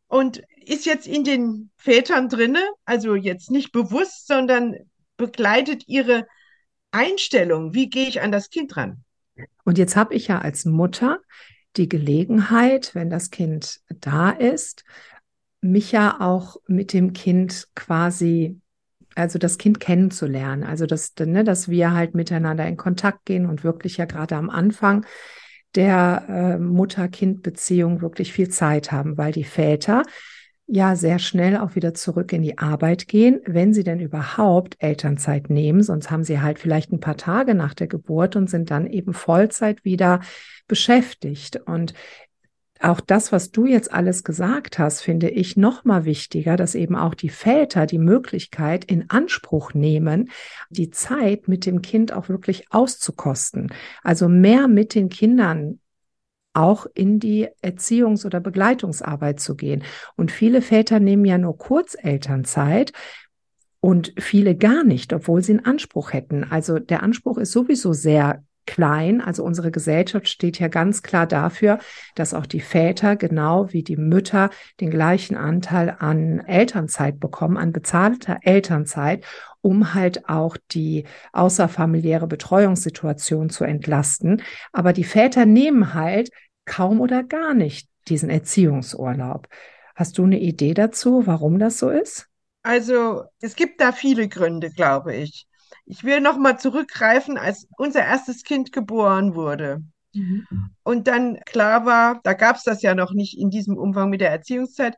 und 0.07 0.43
ist 0.63 0.85
jetzt 0.85 1.07
in 1.07 1.23
den 1.23 1.71
Vätern 1.77 2.29
drinne, 2.29 2.61
also 2.85 3.15
jetzt 3.15 3.49
nicht 3.49 3.71
bewusst, 3.71 4.27
sondern 4.27 4.75
begleitet 5.17 5.83
ihre 5.87 6.27
Einstellung. 6.91 7.73
Wie 7.73 7.89
gehe 7.89 8.07
ich 8.07 8.21
an 8.21 8.31
das 8.31 8.49
Kind 8.49 8.77
ran? 8.77 9.03
Und 9.63 9.77
jetzt 9.77 9.95
habe 9.95 10.13
ich 10.13 10.27
ja 10.27 10.39
als 10.39 10.65
Mutter 10.65 11.19
die 11.77 11.89
Gelegenheit, 11.89 12.93
wenn 12.95 13.09
das 13.09 13.29
Kind 13.29 13.81
da 13.89 14.29
ist, 14.29 14.83
mich 15.61 15.91
ja 15.91 16.19
auch 16.19 16.57
mit 16.67 16.93
dem 16.93 17.13
Kind 17.13 17.67
quasi 17.75 18.59
also 19.15 19.39
das 19.39 19.57
Kind 19.57 19.79
kennenzulernen. 19.79 20.63
Also 20.63 20.85
dass, 20.85 21.13
ne, 21.19 21.43
dass 21.43 21.69
wir 21.69 21.93
halt 21.93 22.15
miteinander 22.15 22.65
in 22.67 22.77
Kontakt 22.77 23.25
gehen 23.25 23.45
und 23.45 23.63
wirklich 23.63 23.97
ja 23.97 24.05
gerade 24.05 24.35
am 24.35 24.49
Anfang 24.49 25.05
der 25.75 26.25
äh, 26.27 26.57
Mutter-Kind-Beziehung 26.57 28.01
wirklich 28.01 28.33
viel 28.33 28.49
Zeit 28.49 28.91
haben, 28.91 29.17
weil 29.17 29.31
die 29.31 29.43
Väter 29.43 30.03
ja 30.71 30.95
sehr 30.95 31.19
schnell 31.19 31.57
auch 31.57 31.75
wieder 31.75 31.93
zurück 31.93 32.31
in 32.31 32.41
die 32.41 32.57
Arbeit 32.57 33.07
gehen, 33.07 33.41
wenn 33.45 33.73
sie 33.73 33.83
denn 33.83 33.99
überhaupt 33.99 34.77
Elternzeit 34.79 35.49
nehmen. 35.49 35.83
Sonst 35.83 36.09
haben 36.09 36.23
sie 36.23 36.39
halt 36.39 36.59
vielleicht 36.59 36.93
ein 36.93 37.01
paar 37.01 37.17
Tage 37.17 37.55
nach 37.55 37.73
der 37.73 37.87
Geburt 37.87 38.37
und 38.37 38.49
sind 38.49 38.71
dann 38.71 38.87
eben 38.87 39.13
Vollzeit 39.13 39.83
wieder 39.83 40.21
beschäftigt. 40.67 41.57
Und 41.65 41.93
auch 42.79 43.01
das, 43.01 43.33
was 43.33 43.51
du 43.51 43.65
jetzt 43.65 43.91
alles 43.93 44.23
gesagt 44.23 44.79
hast, 44.79 45.01
finde 45.01 45.29
ich 45.29 45.57
noch 45.57 45.83
mal 45.83 46.05
wichtiger, 46.05 46.55
dass 46.55 46.73
eben 46.73 46.95
auch 46.95 47.15
die 47.15 47.29
Väter 47.29 47.85
die 47.85 47.99
Möglichkeit 47.99 48.85
in 48.85 49.09
Anspruch 49.09 49.73
nehmen, 49.73 50.29
die 50.69 50.89
Zeit 50.89 51.49
mit 51.49 51.65
dem 51.65 51.81
Kind 51.81 52.13
auch 52.13 52.29
wirklich 52.29 52.71
auszukosten. 52.71 53.73
Also 54.03 54.29
mehr 54.29 54.69
mit 54.69 54.95
den 54.95 55.09
Kindern 55.09 55.80
auch 56.53 56.85
in 56.93 57.19
die 57.19 57.47
Erziehungs- 57.61 58.25
oder 58.25 58.39
Begleitungsarbeit 58.39 59.39
zu 59.39 59.55
gehen. 59.55 59.83
Und 60.15 60.31
viele 60.31 60.61
Väter 60.61 60.99
nehmen 60.99 61.25
ja 61.25 61.37
nur 61.37 61.57
Kurzelternzeit, 61.57 62.91
und 63.81 64.13
viele 64.19 64.55
gar 64.55 64.83
nicht, 64.83 65.11
obwohl 65.11 65.43
sie 65.43 65.53
einen 65.53 65.65
Anspruch 65.65 66.13
hätten. 66.13 66.43
Also 66.43 66.79
der 66.79 67.03
Anspruch 67.03 67.37
ist 67.39 67.51
sowieso 67.51 67.93
sehr 67.93 68.43
klein. 68.71 69.19
Also 69.19 69.43
unsere 69.43 69.69
Gesellschaft 69.69 70.29
steht 70.29 70.57
ja 70.57 70.69
ganz 70.69 71.03
klar 71.03 71.27
dafür, 71.27 71.79
dass 72.15 72.33
auch 72.33 72.45
die 72.45 72.61
Väter 72.61 73.17
genau 73.17 73.73
wie 73.73 73.83
die 73.83 73.97
Mütter 73.97 74.49
den 74.79 74.89
gleichen 74.89 75.35
Anteil 75.35 75.97
an 75.99 76.39
Elternzeit 76.39 77.19
bekommen, 77.19 77.57
an 77.57 77.73
bezahlter 77.73 78.39
Elternzeit, 78.43 79.25
um 79.59 79.93
halt 79.93 80.29
auch 80.29 80.55
die 80.71 81.03
außerfamiliäre 81.33 82.27
Betreuungssituation 82.27 83.49
zu 83.49 83.65
entlasten. 83.65 84.41
Aber 84.71 84.93
die 84.93 85.03
Väter 85.03 85.45
nehmen 85.45 85.93
halt 85.93 86.29
kaum 86.63 87.01
oder 87.01 87.23
gar 87.23 87.53
nicht 87.53 87.89
diesen 88.07 88.29
Erziehungsurlaub. 88.29 89.49
Hast 89.95 90.17
du 90.17 90.23
eine 90.23 90.39
Idee 90.39 90.73
dazu, 90.73 91.27
warum 91.27 91.59
das 91.59 91.77
so 91.77 91.89
ist? 91.89 92.29
Also 92.63 93.25
es 93.41 93.57
gibt 93.57 93.81
da 93.81 93.91
viele 93.91 94.29
Gründe, 94.29 94.69
glaube 94.69 95.13
ich. 95.13 95.45
Ich 95.85 96.03
will 96.03 96.21
noch 96.21 96.37
mal 96.37 96.59
zurückgreifen, 96.59 97.37
als 97.37 97.67
unser 97.77 98.01
erstes 98.03 98.43
Kind 98.43 98.71
geboren 98.71 99.35
wurde. 99.35 99.83
Mhm. 100.13 100.45
Und 100.83 101.07
dann 101.07 101.39
klar 101.45 101.85
war, 101.85 102.19
da 102.23 102.33
gab 102.33 102.57
es 102.57 102.63
das 102.63 102.81
ja 102.81 102.95
noch 102.95 103.13
nicht 103.13 103.37
in 103.37 103.49
diesem 103.49 103.77
Umfang 103.77 104.09
mit 104.09 104.21
der 104.21 104.31
Erziehungszeit, 104.31 104.95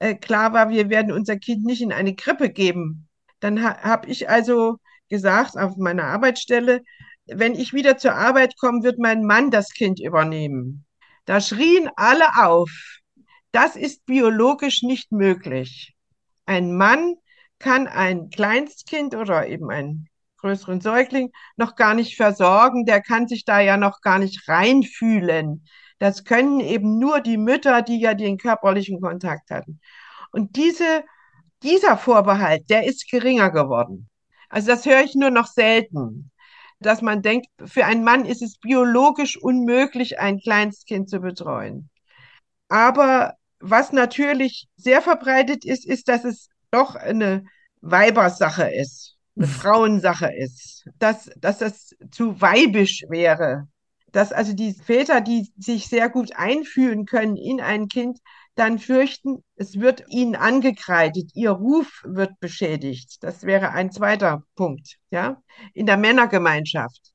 äh, 0.00 0.14
klar 0.14 0.52
war, 0.52 0.70
wir 0.70 0.90
werden 0.90 1.12
unser 1.12 1.36
Kind 1.36 1.64
nicht 1.64 1.82
in 1.82 1.92
eine 1.92 2.14
Krippe 2.14 2.50
geben. 2.50 3.08
Dann 3.40 3.62
ha 3.62 3.78
habe 3.82 4.08
ich 4.08 4.28
also 4.28 4.78
gesagt 5.08 5.56
auf 5.56 5.76
meiner 5.76 6.04
Arbeitsstelle, 6.04 6.82
wenn 7.26 7.54
ich 7.54 7.72
wieder 7.72 7.98
zur 7.98 8.14
Arbeit 8.14 8.56
komme, 8.58 8.82
wird 8.82 8.98
mein 8.98 9.24
Mann 9.24 9.50
das 9.50 9.70
Kind 9.70 10.00
übernehmen. 10.00 10.86
Da 11.24 11.40
schrien 11.40 11.90
alle 11.96 12.24
auf. 12.36 12.70
Das 13.52 13.76
ist 13.76 14.06
biologisch 14.06 14.82
nicht 14.82 15.12
möglich. 15.12 15.94
Ein 16.46 16.76
Mann 16.76 17.16
kann 17.58 17.86
ein 17.86 18.30
Kleinstkind 18.30 19.14
oder 19.14 19.46
eben 19.48 19.70
ein 19.70 20.08
größeren 20.38 20.80
Säugling 20.80 21.32
noch 21.56 21.74
gar 21.76 21.94
nicht 21.94 22.16
versorgen, 22.16 22.86
der 22.86 23.02
kann 23.02 23.28
sich 23.28 23.44
da 23.44 23.60
ja 23.60 23.76
noch 23.76 24.00
gar 24.00 24.18
nicht 24.18 24.48
reinfühlen. 24.48 25.64
Das 25.98 26.24
können 26.24 26.60
eben 26.60 26.98
nur 26.98 27.20
die 27.20 27.36
Mütter, 27.36 27.82
die 27.82 28.00
ja 28.00 28.14
den 28.14 28.38
körperlichen 28.38 29.00
Kontakt 29.00 29.50
hatten. 29.50 29.80
Und 30.30 30.56
diese, 30.56 31.04
dieser 31.62 31.96
Vorbehalt, 31.96 32.70
der 32.70 32.86
ist 32.86 33.10
geringer 33.10 33.50
geworden. 33.50 34.08
Also 34.48 34.68
das 34.68 34.86
höre 34.86 35.02
ich 35.02 35.14
nur 35.14 35.30
noch 35.30 35.46
selten, 35.46 36.30
dass 36.80 37.02
man 37.02 37.22
denkt, 37.22 37.48
für 37.64 37.84
einen 37.84 38.04
Mann 38.04 38.24
ist 38.24 38.42
es 38.42 38.58
biologisch 38.58 39.36
unmöglich, 39.36 40.20
ein 40.20 40.38
Kleinstkind 40.38 41.10
zu 41.10 41.20
betreuen. 41.20 41.90
Aber 42.68 43.34
was 43.60 43.92
natürlich 43.92 44.68
sehr 44.76 45.02
verbreitet 45.02 45.64
ist, 45.64 45.84
ist, 45.86 46.08
dass 46.08 46.24
es 46.24 46.48
doch 46.70 46.94
eine 46.94 47.44
Weibersache 47.80 48.68
ist 48.70 49.18
eine 49.38 49.46
Frauensache 49.46 50.34
ist, 50.34 50.88
dass, 50.98 51.30
dass 51.36 51.58
das 51.58 51.94
zu 52.10 52.40
weibisch 52.40 53.04
wäre, 53.08 53.68
dass 54.10 54.32
also 54.32 54.52
die 54.52 54.72
Väter, 54.72 55.20
die 55.20 55.52
sich 55.56 55.86
sehr 55.86 56.08
gut 56.08 56.34
einfühlen 56.34 57.06
können 57.06 57.36
in 57.36 57.60
ein 57.60 57.88
Kind, 57.88 58.18
dann 58.56 58.78
fürchten, 58.78 59.44
es 59.54 59.78
wird 59.78 60.04
ihnen 60.08 60.34
angekreidet, 60.34 61.30
ihr 61.34 61.50
Ruf 61.52 62.02
wird 62.04 62.40
beschädigt. 62.40 63.18
Das 63.22 63.44
wäre 63.44 63.70
ein 63.70 63.92
zweiter 63.92 64.42
Punkt, 64.56 64.96
ja, 65.10 65.40
in 65.74 65.86
der 65.86 65.96
Männergemeinschaft. 65.96 67.12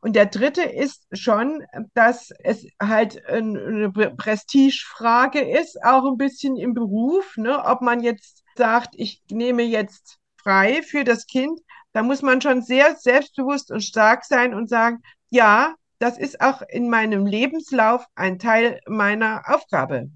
Und 0.00 0.14
der 0.14 0.26
dritte 0.26 0.62
ist 0.62 1.06
schon, 1.12 1.64
dass 1.94 2.30
es 2.44 2.66
halt 2.80 3.24
eine 3.26 3.90
Prestigefrage 3.90 5.40
ist, 5.40 5.82
auch 5.82 6.04
ein 6.04 6.16
bisschen 6.16 6.56
im 6.56 6.74
Beruf, 6.74 7.36
ne? 7.36 7.64
ob 7.64 7.80
man 7.80 8.00
jetzt 8.00 8.44
sagt, 8.56 8.94
ich 8.96 9.22
nehme 9.30 9.62
jetzt 9.62 10.18
frei 10.36 10.82
für 10.82 11.04
das 11.04 11.26
Kind, 11.26 11.60
da 11.92 12.02
muss 12.02 12.22
man 12.22 12.40
schon 12.40 12.62
sehr 12.62 12.94
selbstbewusst 12.96 13.72
und 13.72 13.82
stark 13.82 14.24
sein 14.24 14.54
und 14.54 14.68
sagen, 14.68 15.02
ja, 15.30 15.74
das 15.98 16.16
ist 16.16 16.40
auch 16.40 16.62
in 16.62 16.88
meinem 16.88 17.26
Lebenslauf 17.26 18.04
ein 18.14 18.38
Teil 18.38 18.80
meiner 18.86 19.42
Aufgabe. 19.46 20.10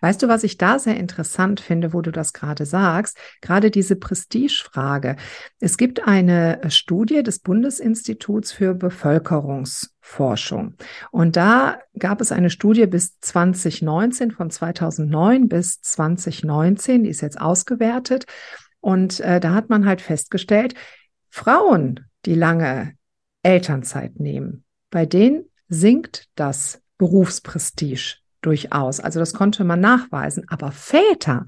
Weißt 0.00 0.22
du, 0.22 0.28
was 0.28 0.44
ich 0.44 0.58
da 0.58 0.78
sehr 0.78 0.96
interessant 0.96 1.60
finde, 1.60 1.92
wo 1.92 2.00
du 2.00 2.10
das 2.10 2.32
gerade 2.32 2.66
sagst? 2.66 3.16
Gerade 3.40 3.70
diese 3.70 3.96
Prestigefrage. 3.96 5.16
Es 5.60 5.76
gibt 5.76 6.06
eine 6.06 6.60
Studie 6.68 7.22
des 7.22 7.40
Bundesinstituts 7.40 8.52
für 8.52 8.74
Bevölkerungsforschung. 8.74 10.74
Und 11.10 11.36
da 11.36 11.78
gab 11.98 12.20
es 12.20 12.32
eine 12.32 12.50
Studie 12.50 12.86
bis 12.86 13.18
2019, 13.20 14.30
von 14.30 14.50
2009 14.50 15.48
bis 15.48 15.80
2019, 15.80 17.04
die 17.04 17.10
ist 17.10 17.20
jetzt 17.20 17.40
ausgewertet. 17.40 18.26
Und 18.80 19.20
äh, 19.20 19.40
da 19.40 19.54
hat 19.54 19.70
man 19.70 19.86
halt 19.86 20.00
festgestellt, 20.00 20.74
Frauen, 21.30 22.00
die 22.26 22.34
lange 22.34 22.94
Elternzeit 23.42 24.20
nehmen, 24.20 24.64
bei 24.90 25.06
denen 25.06 25.46
sinkt 25.68 26.28
das 26.34 26.82
Berufsprestige 26.98 28.21
durchaus. 28.42 29.00
Also 29.00 29.18
das 29.18 29.32
konnte 29.32 29.64
man 29.64 29.80
nachweisen. 29.80 30.44
Aber 30.48 30.72
Väter, 30.72 31.46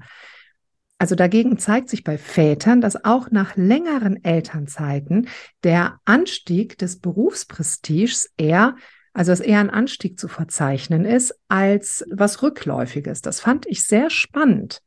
also 0.97 1.15
dagegen 1.15 1.57
zeigt 1.57 1.89
sich 1.89 2.03
bei 2.03 2.17
Vätern, 2.17 2.81
dass 2.81 3.03
auch 3.03 3.29
nach 3.29 3.55
längeren 3.55 4.23
Elternzeiten 4.23 5.27
der 5.63 5.99
Anstieg 6.05 6.77
des 6.77 6.99
Berufsprestiges 6.99 8.31
eher, 8.37 8.75
also 9.13 9.31
dass 9.31 9.41
eher 9.41 9.59
ein 9.59 9.69
Anstieg 9.69 10.19
zu 10.19 10.27
verzeichnen 10.27 11.05
ist, 11.05 11.37
als 11.49 12.05
was 12.09 12.41
Rückläufiges. 12.41 13.21
Das 13.21 13.39
fand 13.41 13.65
ich 13.67 13.83
sehr 13.83 14.09
spannend. 14.09 14.81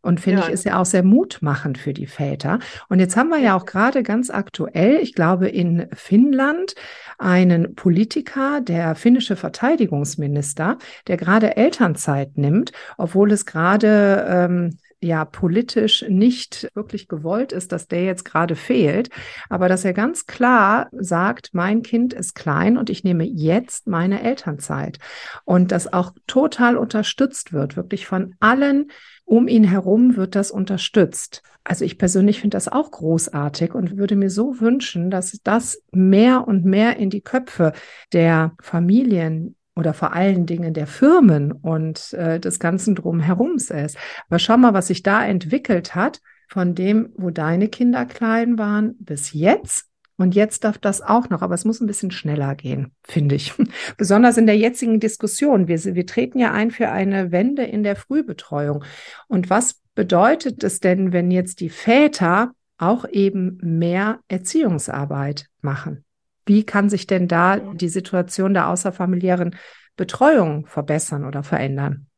Und 0.00 0.20
finde 0.20 0.42
ja. 0.42 0.48
ich, 0.48 0.54
ist 0.54 0.64
ja 0.64 0.80
auch 0.80 0.86
sehr 0.86 1.02
mutmachend 1.02 1.78
für 1.78 1.92
die 1.92 2.06
Väter. 2.06 2.58
Und 2.88 3.00
jetzt 3.00 3.16
haben 3.16 3.28
wir 3.28 3.38
ja 3.38 3.56
auch 3.56 3.66
gerade 3.66 4.02
ganz 4.02 4.30
aktuell, 4.30 4.98
ich 5.00 5.14
glaube, 5.14 5.48
in 5.48 5.88
Finnland 5.92 6.74
einen 7.18 7.74
Politiker, 7.74 8.60
der 8.60 8.94
finnische 8.94 9.36
Verteidigungsminister, 9.36 10.78
der 11.06 11.16
gerade 11.16 11.56
Elternzeit 11.56 12.38
nimmt, 12.38 12.72
obwohl 12.96 13.32
es 13.32 13.46
gerade 13.46 14.26
ähm, 14.28 14.78
ja 15.00 15.24
politisch 15.24 16.04
nicht 16.08 16.70
wirklich 16.74 17.08
gewollt 17.08 17.52
ist, 17.52 17.72
dass 17.72 17.86
der 17.86 18.04
jetzt 18.04 18.24
gerade 18.24 18.56
fehlt, 18.56 19.10
aber 19.48 19.68
dass 19.68 19.84
er 19.84 19.92
ganz 19.92 20.26
klar 20.26 20.88
sagt, 20.92 21.50
mein 21.52 21.82
Kind 21.82 22.12
ist 22.12 22.34
klein 22.34 22.76
und 22.76 22.90
ich 22.90 23.04
nehme 23.04 23.24
jetzt 23.24 23.86
meine 23.86 24.22
Elternzeit 24.22 24.98
und 25.44 25.70
das 25.70 25.92
auch 25.92 26.12
total 26.26 26.76
unterstützt 26.76 27.52
wird, 27.52 27.76
wirklich 27.76 28.06
von 28.06 28.34
allen 28.40 28.90
um 29.28 29.46
ihn 29.46 29.64
herum 29.64 30.16
wird 30.16 30.34
das 30.34 30.50
unterstützt. 30.50 31.42
Also 31.62 31.84
ich 31.84 31.98
persönlich 31.98 32.40
finde 32.40 32.56
das 32.56 32.66
auch 32.66 32.90
großartig 32.90 33.74
und 33.74 33.98
würde 33.98 34.16
mir 34.16 34.30
so 34.30 34.58
wünschen, 34.58 35.10
dass 35.10 35.38
das 35.44 35.82
mehr 35.92 36.48
und 36.48 36.64
mehr 36.64 36.96
in 36.96 37.10
die 37.10 37.20
Köpfe 37.20 37.74
der 38.14 38.56
Familien 38.62 39.54
oder 39.76 39.92
vor 39.92 40.14
allen 40.14 40.46
Dingen 40.46 40.72
der 40.72 40.86
Firmen 40.86 41.52
und 41.52 42.14
äh, 42.14 42.40
des 42.40 42.58
ganzen 42.58 42.94
Drumherums 42.94 43.70
ist. 43.70 43.98
Aber 44.28 44.38
schau 44.38 44.56
mal, 44.56 44.72
was 44.72 44.86
sich 44.86 45.02
da 45.02 45.24
entwickelt 45.24 45.94
hat 45.94 46.22
von 46.48 46.74
dem, 46.74 47.12
wo 47.16 47.28
deine 47.28 47.68
Kinder 47.68 48.06
klein 48.06 48.58
waren, 48.58 48.96
bis 48.98 49.34
jetzt. 49.34 49.87
Und 50.18 50.34
jetzt 50.34 50.64
darf 50.64 50.78
das 50.78 51.00
auch 51.00 51.30
noch, 51.30 51.42
aber 51.42 51.54
es 51.54 51.64
muss 51.64 51.80
ein 51.80 51.86
bisschen 51.86 52.10
schneller 52.10 52.56
gehen, 52.56 52.92
finde 53.04 53.36
ich. 53.36 53.54
Besonders 53.96 54.36
in 54.36 54.46
der 54.46 54.58
jetzigen 54.58 54.98
Diskussion. 54.98 55.68
Wir, 55.68 55.82
wir 55.82 56.06
treten 56.06 56.40
ja 56.40 56.52
ein 56.52 56.72
für 56.72 56.90
eine 56.90 57.30
Wende 57.30 57.62
in 57.62 57.84
der 57.84 57.94
Frühbetreuung. 57.94 58.84
Und 59.28 59.48
was 59.48 59.80
bedeutet 59.94 60.64
es 60.64 60.80
denn, 60.80 61.12
wenn 61.12 61.30
jetzt 61.30 61.60
die 61.60 61.70
Väter 61.70 62.50
auch 62.78 63.04
eben 63.08 63.58
mehr 63.62 64.18
Erziehungsarbeit 64.26 65.46
machen? 65.60 66.04
Wie 66.46 66.64
kann 66.64 66.90
sich 66.90 67.06
denn 67.06 67.28
da 67.28 67.58
die 67.58 67.88
Situation 67.88 68.54
der 68.54 68.68
außerfamiliären 68.68 69.54
Betreuung 69.96 70.66
verbessern 70.66 71.24
oder 71.24 71.44
verändern? 71.44 72.08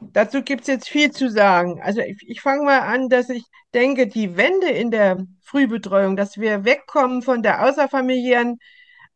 Dazu 0.00 0.42
gibt 0.42 0.62
es 0.62 0.66
jetzt 0.68 0.88
viel 0.88 1.10
zu 1.10 1.30
sagen. 1.30 1.80
Also 1.82 2.00
ich, 2.00 2.18
ich 2.26 2.40
fange 2.40 2.64
mal 2.64 2.80
an, 2.80 3.08
dass 3.08 3.28
ich 3.30 3.44
denke, 3.72 4.06
die 4.06 4.36
Wende 4.36 4.68
in 4.68 4.90
der 4.90 5.24
Frühbetreuung, 5.42 6.16
dass 6.16 6.38
wir 6.38 6.64
wegkommen 6.64 7.22
von 7.22 7.42
der 7.42 7.64
außerfamiliären, 7.64 8.58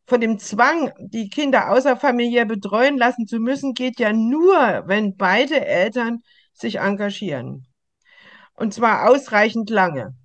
von 0.07 0.21
dem 0.21 0.39
Zwang, 0.39 0.93
die 0.99 1.29
Kinder 1.29 1.71
außerfamiliär 1.71 2.47
betreuen 2.47 2.97
lassen 2.97 3.27
zu 3.27 3.39
müssen, 3.39 3.75
geht 3.75 4.01
ja 4.01 4.13
nur, 4.13 4.85
wenn 4.87 5.17
beide 5.17 5.65
Eltern 5.67 6.23
sich 6.55 6.79
engagieren. 6.79 7.67
Und 8.55 8.75
zwar 8.75 9.09
ausreichend 9.09 9.71
lange. 9.71 10.17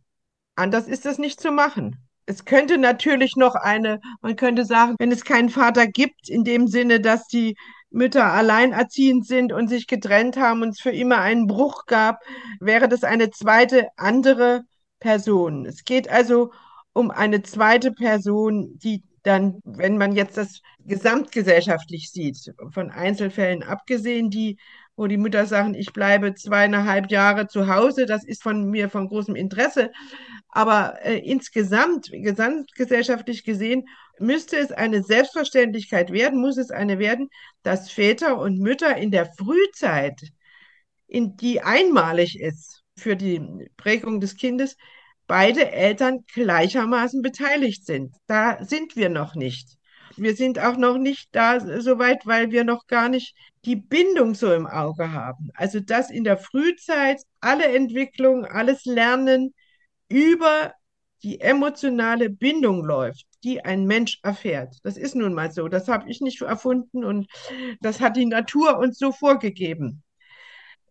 Anders 0.55 0.88
ist 0.88 1.05
das 1.05 1.17
nicht 1.17 1.41
zu 1.41 1.51
machen. 1.51 1.98
Es 2.25 2.45
könnte 2.45 2.77
natürlich 2.77 3.36
noch 3.36 3.55
eine, 3.55 4.00
man 4.22 4.36
könnte 4.36 4.65
sagen, 4.65 4.95
wenn 4.98 5.12
es 5.12 5.25
keinen 5.25 5.50
Vater 5.50 5.88
gibt, 5.88 6.29
in 6.29 6.43
dem 6.43 6.67
Sinne, 6.67 7.01
dass 7.01 7.27
die 7.27 7.55
Mütter 7.93 8.25
alleinerziehend 8.33 9.25
sind 9.25 9.53
und 9.53 9.69
sich 9.69 9.88
getrennt 9.88 10.35
haben 10.38 10.62
und 10.62 10.69
es 10.69 10.81
für 10.81 10.91
immer 10.91 11.19
einen 11.19 11.47
Bruch 11.47 11.85
gab, 11.85 12.19
wäre 12.59 12.89
das 12.89 13.03
eine 13.03 13.29
zweite 13.29 13.88
andere 13.97 14.63
Person. 15.00 15.65
Es 15.65 15.83
geht 15.83 16.09
also 16.09 16.51
um 16.91 17.12
eine 17.12 17.43
zweite 17.43 17.91
Person, 17.91 18.77
die 18.79 19.03
dann, 19.21 19.59
wenn 19.63 19.97
man 19.97 20.13
jetzt 20.13 20.38
das 20.38 20.62
gesamtgesellschaftlich 20.85 22.12
sieht, 22.12 22.53
von 22.71 22.91
Einzelfällen 22.91 23.63
abgesehen, 23.63 24.29
die 24.29 24.57
wo 24.95 25.07
die 25.07 25.17
Mütter 25.17 25.45
sagen, 25.45 25.73
ich 25.73 25.91
bleibe 25.91 26.35
zweieinhalb 26.35 27.09
Jahre 27.09 27.47
zu 27.47 27.67
Hause, 27.67 28.05
das 28.05 28.23
ist 28.23 28.43
von 28.43 28.69
mir 28.69 28.89
von 28.89 29.07
großem 29.07 29.35
Interesse. 29.35 29.91
Aber 30.50 31.03
äh, 31.03 31.17
insgesamt, 31.17 32.12
gesamtgesellschaftlich 32.12 33.43
gesehen, 33.43 33.88
müsste 34.20 34.58
es 34.58 34.72
eine 34.72 35.03
Selbstverständlichkeit 35.03 36.12
werden, 36.12 36.39
muss 36.39 36.58
es 36.58 36.72
eine 36.72 37.00
werden, 37.00 37.29
dass 37.63 37.91
Väter 37.91 38.38
und 38.39 38.60
Mütter 38.60 38.96
in 38.98 39.12
der 39.12 39.32
Frühzeit, 39.38 40.22
in 41.08 41.36
die 41.38 41.62
einmalig 41.62 42.39
ist 42.39 42.84
für 42.98 43.15
die 43.15 43.70
Prägung 43.77 44.20
des 44.20 44.36
Kindes, 44.36 44.77
beide 45.27 45.72
Eltern 45.72 46.25
gleichermaßen 46.34 47.22
beteiligt 47.22 47.86
sind. 47.86 48.15
Da 48.27 48.63
sind 48.63 48.96
wir 48.96 49.10
noch 49.10 49.36
nicht. 49.36 49.77
Wir 50.15 50.36
sind 50.36 50.60
auch 50.60 50.77
noch 50.77 50.98
nicht 50.98 51.29
da 51.31 51.59
so 51.81 51.98
weit, 51.98 52.25
weil 52.25 52.51
wir 52.51 52.64
noch 52.64 52.85
gar 52.85 53.09
nicht 53.09 53.35
die 53.66 53.75
Bindung 53.75 54.35
so 54.35 54.53
im 54.53 54.68
Auge 54.68 55.11
haben. 55.11 55.50
Also 55.55 55.79
dass 55.79 56.11
in 56.11 56.24
der 56.24 56.37
Frühzeit 56.37 57.22
alle 57.40 57.66
Entwicklung, 57.74 58.46
alles 58.46 58.85
Lernen 58.85 59.53
über 60.09 60.74
die 61.24 61.40
emotionale 61.40 62.29
Bindung 62.29 62.85
läuft, 62.85 63.25
die 63.44 63.64
ein 63.64 63.86
Mensch 63.86 64.20
erfährt. 64.24 64.77
Das 64.84 64.98
ist 64.98 65.16
nun 65.16 65.34
mal 65.34 65.51
so. 65.51 65.68
Das 65.68 65.88
habe 65.88 66.10
ich 66.10 66.22
nicht 66.22 66.42
erfunden 66.42 67.03
und 67.03 67.27
das 67.82 68.01
hat 68.01 68.16
die 68.16 68.25
Natur 68.25 68.77
uns 68.77 68.98
so 68.98 69.12
vorgegeben. 69.12 70.03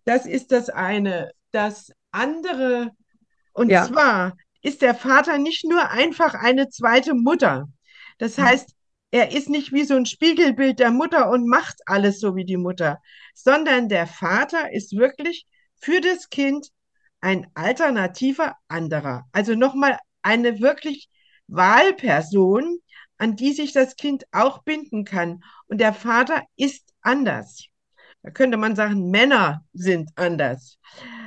Das 0.04 0.26
ist 0.26 0.52
das 0.52 0.68
eine. 0.68 1.32
Das 1.52 1.92
andere, 2.10 2.90
und 3.52 3.70
ja. 3.70 3.84
zwar 3.84 4.36
ist 4.62 4.82
der 4.82 4.94
Vater 4.94 5.38
nicht 5.38 5.64
nur 5.64 5.90
einfach 5.90 6.34
eine 6.34 6.68
zweite 6.68 7.14
Mutter. 7.14 7.68
Das 8.18 8.38
hm. 8.38 8.44
heißt, 8.44 8.74
er 9.10 9.32
ist 9.32 9.50
nicht 9.50 9.72
wie 9.72 9.84
so 9.84 9.94
ein 9.94 10.06
Spiegelbild 10.06 10.78
der 10.78 10.90
Mutter 10.90 11.30
und 11.30 11.46
macht 11.46 11.80
alles 11.86 12.18
so 12.18 12.34
wie 12.34 12.46
die 12.46 12.56
Mutter, 12.56 13.00
sondern 13.34 13.88
der 13.88 14.06
Vater 14.06 14.72
ist 14.72 14.96
wirklich 14.96 15.46
für 15.76 16.00
das 16.00 16.30
Kind 16.30 16.68
ein 17.20 17.46
alternativer 17.54 18.56
anderer. 18.68 19.24
Also 19.32 19.54
nochmal 19.54 19.98
eine 20.22 20.60
wirklich 20.60 21.08
Wahlperson, 21.48 22.78
an 23.18 23.36
die 23.36 23.52
sich 23.52 23.72
das 23.72 23.96
Kind 23.96 24.24
auch 24.32 24.62
binden 24.64 25.04
kann. 25.04 25.42
Und 25.66 25.78
der 25.80 25.94
Vater 25.94 26.42
ist 26.56 26.92
anders. 27.02 27.66
Da 28.22 28.30
könnte 28.30 28.56
man 28.56 28.76
sagen, 28.76 29.10
Männer 29.10 29.64
sind 29.72 30.10
anders. 30.16 30.78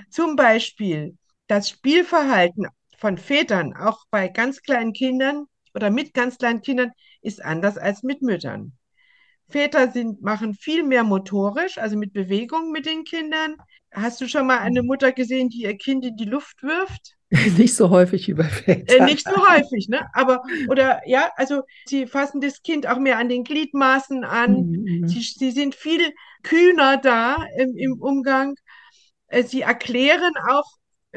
Zum 0.10 0.36
Beispiel 0.36 1.18
das 1.48 1.70
Spielverhalten 1.70 2.68
von 2.98 3.18
Vätern, 3.18 3.76
auch 3.76 4.06
bei 4.10 4.28
ganz 4.30 4.62
kleinen 4.62 4.94
Kindern 4.94 5.46
oder 5.74 5.90
mit 5.90 6.14
ganz 6.14 6.38
kleinen 6.38 6.62
Kindern, 6.62 6.92
ist 7.22 7.44
anders 7.44 7.78
als 7.78 8.04
mit 8.04 8.22
Müttern. 8.22 8.78
Väter 9.50 9.92
sind, 9.92 10.22
machen 10.22 10.54
viel 10.54 10.84
mehr 10.84 11.04
motorisch, 11.04 11.78
also 11.78 11.98
mit 11.98 12.14
Bewegung 12.14 12.72
mit 12.72 12.86
den 12.86 13.04
Kindern. 13.04 13.58
Hast 13.92 14.22
du 14.22 14.28
schon 14.28 14.48
mal 14.48 14.60
eine 14.60 14.84
Mutter 14.84 15.12
gesehen, 15.12 15.50
die 15.50 15.64
ihr 15.64 15.78
Kind 15.78 16.06
in 16.06 16.16
die 16.18 16.26
Luft 16.26 16.64
wirft? 16.64 17.15
Nicht 17.58 17.76
so 17.76 17.90
häufig 17.90 18.30
über 18.30 18.44
Väter. 18.44 18.98
Äh, 18.98 19.06
nicht 19.06 19.28
so 19.28 19.36
häufig, 19.36 19.88
ne? 19.90 20.08
Aber, 20.14 20.44
oder 20.70 21.02
ja, 21.08 21.32
also 21.36 21.64
sie 21.86 22.08
fassen 22.08 22.42
das 22.42 22.62
Kind 22.62 22.88
auch 22.88 23.00
mehr 23.00 23.18
an 23.18 23.30
den 23.30 23.44
Gliedmaßen 23.44 24.24
an. 24.24 24.70
Mhm. 24.70 25.08
Sie, 25.08 25.22
sie 25.22 25.52
sind 25.52 25.76
viel 25.76 26.14
kühner 26.44 26.98
da 26.98 27.38
im, 27.58 27.76
im 27.78 28.02
Umgang. 28.02 28.56
Äh, 29.28 29.44
sie 29.44 29.62
erklären 29.62 30.34
auch 30.50 30.66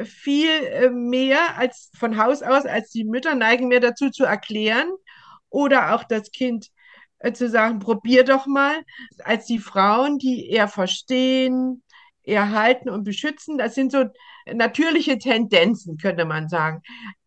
viel 0.03 0.49
äh, 0.49 0.89
mehr 0.89 1.57
als 1.57 1.91
von 1.97 2.17
Haus 2.17 2.41
aus, 2.41 2.65
als 2.65 2.89
die 2.89 3.03
Mütter 3.03 3.35
neigen 3.35 3.67
mehr 3.67 3.81
dazu 3.81 4.09
zu 4.09 4.23
erklären 4.23 4.89
oder 5.49 5.93
auch 5.95 6.03
das 6.03 6.31
Kind 6.31 6.67
zu 7.33 7.49
sagen, 7.49 7.79
probier 7.79 8.23
doch 8.23 8.47
mal, 8.47 8.77
als 9.25 9.45
die 9.45 9.59
Frauen, 9.59 10.19
die 10.19 10.49
eher 10.49 10.69
verstehen, 10.69 11.83
eher 12.29 12.51
halten 12.51 12.89
und 12.89 13.03
beschützen. 13.03 13.57
Das 13.57 13.75
sind 13.75 13.91
so 13.91 14.05
natürliche 14.51 15.17
Tendenzen, 15.17 15.97
könnte 15.97 16.25
man 16.25 16.47
sagen. 16.47 16.81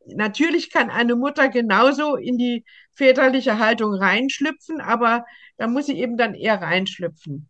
Natürlich 0.06 0.70
kann 0.70 0.90
eine 0.90 1.16
Mutter 1.16 1.48
genauso 1.48 2.16
in 2.16 2.38
die 2.38 2.64
väterliche 2.94 3.58
Haltung 3.58 3.94
reinschlüpfen, 3.94 4.80
aber 4.80 5.24
da 5.56 5.66
muss 5.68 5.86
sie 5.86 5.98
eben 5.98 6.16
dann 6.16 6.34
eher 6.34 6.60
reinschlüpfen. 6.60 7.48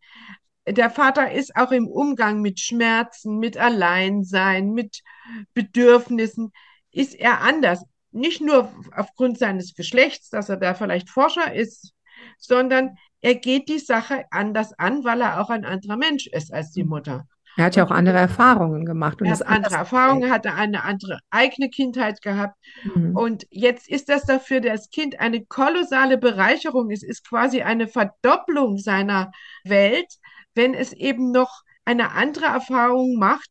Der 0.67 0.91
Vater 0.91 1.33
ist 1.33 1.57
auch 1.57 1.73
im 1.73 1.89
Umgang 1.89 2.41
mit 2.41 2.61
Schmerzen, 2.61 3.39
mit 3.39 3.57
Alleinsein, 3.57 4.71
mit 4.73 5.03
Bedürfnissen, 5.55 6.53
ist 6.93 7.15
er 7.15 7.41
anders 7.41 7.85
nicht 8.13 8.41
nur 8.41 8.71
aufgrund 8.95 9.39
seines 9.39 9.75
Geschlechts, 9.75 10.31
dass 10.31 10.49
er 10.49 10.59
da 10.59 10.75
vielleicht 10.75 11.09
Forscher 11.09 11.53
ist, 11.53 11.93
sondern 12.39 12.97
er 13.21 13.35
geht 13.35 13.69
die 13.69 13.79
Sache 13.79 14.25
anders 14.31 14.73
an, 14.79 15.05
weil 15.05 15.23
er 15.23 15.41
auch 15.41 15.51
ein 15.51 15.65
anderer 15.65 15.97
Mensch 15.97 16.27
ist 16.27 16.53
als 16.53 16.73
die 16.73 16.85
Mutter. 16.85 17.27
Er 17.57 17.67
hat 17.67 17.77
ja 17.77 17.85
auch 17.85 17.91
andere 17.91 18.19
Erfahrungen 18.19 18.85
gemacht. 18.85 19.21
Und 19.21 19.27
er 19.27 19.35
hat 19.35 19.47
andere 19.47 19.75
Erfahrungen, 19.75 20.31
hatte 20.31 20.55
eine 20.55 20.85
andere 20.85 21.19
eigene 21.31 21.69
Kindheit 21.69 22.23
gehabt. 22.23 22.57
Mhm. 22.95 23.15
Und 23.17 23.47
jetzt 23.51 23.89
ist 23.89 24.09
das 24.09 24.23
dafür 24.25 24.61
das 24.61 24.91
Kind 24.91 25.21
eine 25.21 25.45
kolossale 25.45 26.19
Bereicherung. 26.19 26.91
Es 26.91 27.03
ist 27.03 27.29
quasi 27.29 27.63
eine 27.63 27.89
Verdopplung 27.89 28.79
seiner 28.79 29.33
Welt, 29.65 30.15
wenn 30.55 30.75
es 30.75 30.93
eben 30.93 31.31
noch 31.31 31.63
eine 31.85 32.13
andere 32.13 32.47
Erfahrung 32.47 33.17
macht, 33.19 33.51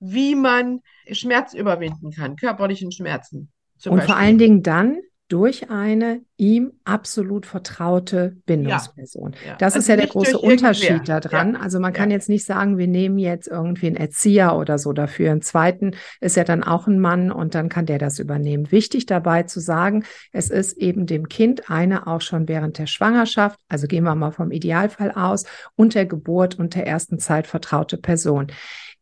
wie 0.00 0.34
man 0.34 0.80
Schmerz 1.10 1.54
überwinden 1.54 2.10
kann, 2.10 2.36
körperlichen 2.36 2.90
Schmerzen. 2.90 3.52
Und 3.84 3.96
Beispiel. 3.96 4.06
vor 4.06 4.16
allen 4.16 4.38
Dingen 4.38 4.62
dann 4.62 4.98
durch 5.32 5.70
eine 5.70 6.20
ihm 6.36 6.72
absolut 6.84 7.46
vertraute 7.46 8.36
Bindungsperson. 8.44 9.32
Ja, 9.42 9.52
ja. 9.52 9.56
Das 9.56 9.72
Also 9.74 9.78
ist 9.78 9.88
ja 9.88 9.96
der 9.96 10.04
nicht 10.04 10.12
große. 10.12 10.38
Unterschied 10.38 11.08
daran. 11.08 11.54
Ja, 11.54 11.60
Also 11.60 11.80
man 11.80 11.94
kann 11.94 12.10
jetzt 12.10 12.28
nicht 12.28 12.44
sagen, 12.44 12.76
wir 12.76 12.86
nehmen 12.86 13.18
jetzt 13.18 13.48
irgendwie 13.48 13.86
einen 13.86 13.96
Erzieher 13.96 14.54
oder 14.56 14.78
so 14.78 14.92
dafür. 14.92 15.30
Einen 15.30 15.40
zweiten 15.40 15.92
ist 16.20 16.36
ja 16.36 16.44
dann 16.44 16.62
auch 16.62 16.86
ein 16.86 16.98
Mann 16.98 17.32
und 17.32 17.54
dann 17.54 17.70
kann 17.70 17.86
der 17.86 17.98
das 17.98 18.18
übernehmen. 18.18 18.70
Wichtig 18.70 19.06
dabei 19.06 19.44
zu 19.44 19.60
sagen, 19.60 20.04
es 20.32 20.50
ist 20.50 20.76
eben 20.76 21.06
dem 21.06 21.28
Kind 21.30 21.70
eine 21.70 22.06
auch 22.06 22.20
schon 22.20 22.46
während 22.46 22.76
der 22.76 22.86
Schwangerschaft, 22.86 23.58
also 23.70 23.86
gehen 23.86 24.04
wir 24.04 24.14
mal 24.14 24.32
vom 24.32 24.50
Idealfall 24.50 25.12
aus, 25.12 25.44
und 25.76 25.94
der 25.94 26.04
Geburt 26.04 26.58
und 26.58 26.74
der 26.74 26.86
ersten 26.86 27.18
Zeit 27.18 27.46
vertraute 27.46 27.96
Person. 27.96 28.48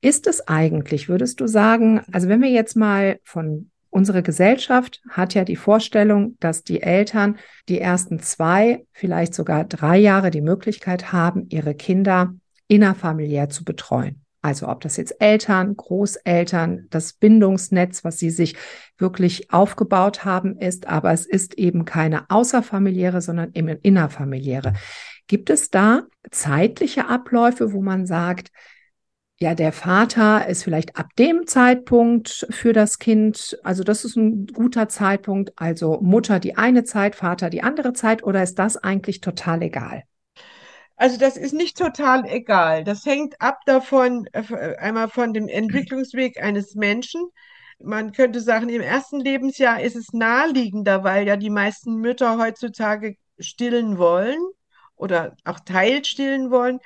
Ist 0.01 0.29
es 0.29 0.47
eigentlich, 0.47 1.09
würdest 1.09 1.41
du 1.41 1.49
sagen, 1.49 2.03
also 2.13 2.29
wenn 2.29 2.41
wir 2.41 2.51
jetzt 2.51 2.77
mal 2.77 3.19
von 3.25 3.71
Unsere 3.91 4.23
Gesellschaft 4.23 5.03
hat 5.11 5.35
ja 5.35 5.45
die 5.45 5.57
Vorstellung, 5.57 6.37
dass 6.39 6.63
die 6.63 6.81
Eltern 6.81 7.39
die 7.69 7.81
ersten 7.81 8.21
zwei, 8.21 8.87
vielleicht 8.93 9.35
sogar 9.35 9.65
drei 9.65 9.99
Jahre 9.99 10.31
die 10.31 10.41
Möglichkeit 10.41 11.13
haben, 11.13 11.49
ihre 11.51 11.75
Kinder 11.75 12.35
innerfamiliär 12.69 13.49
zu 13.49 13.65
betreuen. 13.65 14.25
Also 14.43 14.69
ob 14.69 14.81
das 14.81 14.97
jetzt 14.97 15.17
Eltern, 15.21 15.77
Großeltern, 15.77 16.87
das 16.89 17.13
Bindungsnetz, 17.13 18.05
was 18.05 18.19
sie 18.19 18.31
sich 18.31 18.57
wirklich 18.97 19.53
aufgebaut 19.53 20.25
haben, 20.25 20.57
ist, 20.57 20.87
aber 20.87 21.13
es 21.13 21.27
ist 21.27 21.59
eben 21.59 21.85
keine 21.85 22.31
außerfamiliäre, 22.31 23.21
sondern 23.21 23.51
eben 23.55 23.69
innerfamiliäre. 23.83 24.73
Gibt 25.27 25.51
es 25.51 25.71
da 25.71 26.05
zeitliche 26.31 27.07
Abläufe, 27.09 27.73
wo 27.73 27.83
man 27.83 28.07
sagt, 28.07 28.51
ja, 29.43 29.55
der 29.55 29.73
Vater 29.73 30.47
ist 30.49 30.65
vielleicht 30.65 30.97
ab 30.97 31.17
dem 31.19 31.47
Zeitpunkt 31.47 32.47
für 32.51 32.75
das 32.75 32.99
Kind, 32.99 33.59
also 33.65 33.83
das 33.85 34.05
ist 34.05 34.17
ein 34.17 34.47
guter 34.47 34.89
Zeitpunkt, 34.89 35.53
also 35.57 35.99
Mutter 36.03 36.39
die 36.41 36.59
eine 36.59 36.85
Zeit, 36.85 37.15
Vater 37.15 37.49
die 37.49 37.63
andere 37.63 37.95
Zeit, 37.95 38.23
oder 38.23 38.43
ist 38.43 38.59
das 38.59 38.77
eigentlich 38.77 39.23
total 39.23 39.63
egal? 39.63 40.03
Also 40.97 41.17
das 41.17 41.39
ist 41.39 41.55
nicht 41.55 41.79
total 41.79 42.27
egal. 42.27 42.85
Das 42.85 43.07
hängt 43.07 43.41
ab 43.41 43.61
davon, 43.65 44.27
äh, 44.33 44.77
einmal 44.77 45.09
von 45.09 45.33
dem 45.33 45.49
Entwicklungsweg 45.49 46.43
eines 46.43 46.75
Menschen. 46.75 47.23
Man 47.83 48.13
könnte 48.13 48.43
sagen, 48.43 48.69
im 48.69 48.83
ersten 48.83 49.21
Lebensjahr 49.21 49.81
ist 49.81 49.97
es 49.97 50.13
naheliegender, 50.13 51.03
weil 51.03 51.27
ja 51.27 51.39
die 51.39 51.49
meisten 51.49 51.95
Mütter 51.97 52.37
heutzutage 52.37 53.17
stillen 53.39 53.97
wollen 53.97 54.37
oder 55.01 55.37
auch 55.45 55.61
teilstillen 55.61 56.51
wollen, 56.51 56.79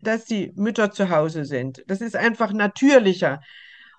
dass 0.00 0.24
die 0.26 0.52
Mütter 0.56 0.90
zu 0.92 1.08
Hause 1.08 1.44
sind. 1.44 1.82
Das 1.86 2.00
ist 2.00 2.14
einfach 2.16 2.52
natürlicher. 2.52 3.40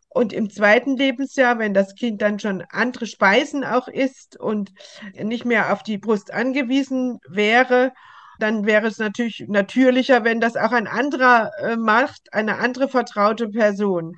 Und 0.10 0.32
im 0.32 0.52
zweiten 0.52 0.96
Lebensjahr, 0.96 1.58
wenn 1.58 1.74
das 1.74 1.96
Kind 1.96 2.22
dann 2.22 2.40
schon 2.40 2.64
andere 2.70 3.08
Speisen 3.08 3.64
auch 3.64 3.88
isst 3.88 4.40
und 4.40 4.72
nicht 5.20 5.44
mehr 5.44 5.74
auf 5.74 5.82
die 5.82 5.98
Brust 5.98 6.32
angewiesen 6.32 7.20
wäre, 7.28 7.94
dann 8.40 8.66
wäre 8.66 8.88
es 8.88 9.00
natürlich 9.00 9.46
natürlicher, 9.48 10.24
wenn 10.24 10.40
das 10.40 10.56
auch 10.56 10.72
ein 10.72 10.88
anderer 10.88 11.52
äh, 11.60 11.76
macht, 11.76 12.32
eine 12.32 12.58
andere 12.60 12.90
vertraute 12.90 13.50
Person. 13.50 14.16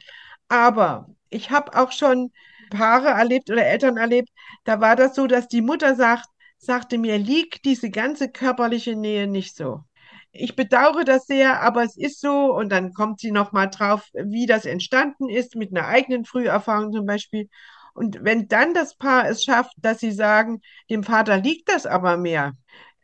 Aber 0.49 1.07
ich 1.29 1.49
habe 1.51 1.77
auch 1.79 1.91
schon 1.91 2.31
Paare 2.69 3.09
erlebt 3.09 3.49
oder 3.49 3.65
Eltern 3.65 3.97
erlebt, 3.97 4.29
da 4.65 4.81
war 4.81 4.95
das 4.95 5.15
so, 5.15 5.27
dass 5.27 5.47
die 5.47 5.61
Mutter 5.61 5.95
sagt, 5.95 6.27
sagte 6.65 6.97
mir, 6.97 7.17
liegt 7.17 7.65
diese 7.65 7.89
ganze 7.89 8.30
körperliche 8.30 8.95
Nähe 8.95 9.28
nicht 9.28 9.56
so. 9.56 9.84
Ich 10.32 10.56
bedauere 10.56 11.06
das 11.06 11.28
sehr, 11.28 11.62
aber 11.62 11.84
es 11.84 11.97
ist 11.97 12.19
so. 12.19 12.54
Und 12.54 12.69
dann 12.69 12.93
kommt 12.93 13.19
sie 13.19 13.32
noch 13.32 13.51
mal 13.54 13.67
drauf, 13.67 14.10
wie 14.13 14.45
das 14.45 14.65
entstanden 14.65 15.30
ist, 15.30 15.56
mit 15.56 15.71
einer 15.71 15.88
eigenen 15.88 16.25
Früherfahrung 16.25 16.91
zum 16.91 17.06
Beispiel. 17.06 17.49
Und 17.93 18.19
wenn 18.21 18.49
dann 18.49 18.73
das 18.73 18.97
Paar 18.97 19.30
es 19.30 19.43
schafft, 19.43 19.71
dass 19.78 19.99
sie 19.99 20.12
sagen, 20.12 20.62
dem 20.89 21.04
Vater 21.04 21.38
liegt 21.38 21.69
das 21.69 21.86
aber 21.86 22.17
mehr, 22.17 22.54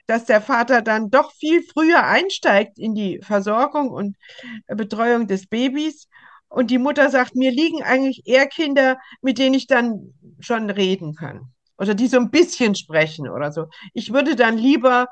dass 0.05 0.25
der 0.25 0.41
Vater 0.41 0.81
dann 0.81 1.09
doch 1.09 1.31
viel 1.31 1.63
früher 1.63 2.03
einsteigt 2.03 2.77
in 2.77 2.93
die 2.93 3.21
Versorgung 3.23 3.89
und 3.91 4.17
Betreuung 4.67 5.27
des 5.27 5.47
Babys. 5.47 6.09
Und 6.49 6.69
die 6.69 6.79
Mutter 6.79 7.09
sagt, 7.09 7.35
mir 7.35 7.51
liegen 7.51 7.81
eigentlich 7.81 8.23
eher 8.25 8.47
Kinder, 8.47 8.97
mit 9.21 9.37
denen 9.37 9.55
ich 9.55 9.67
dann 9.67 10.13
schon 10.41 10.69
reden 10.69 11.15
kann. 11.15 11.53
Oder 11.81 11.95
die 11.95 12.07
so 12.07 12.17
ein 12.17 12.29
bisschen 12.29 12.75
sprechen 12.75 13.27
oder 13.27 13.51
so. 13.51 13.65
Ich 13.93 14.13
würde 14.13 14.35
dann 14.35 14.57
lieber 14.57 15.07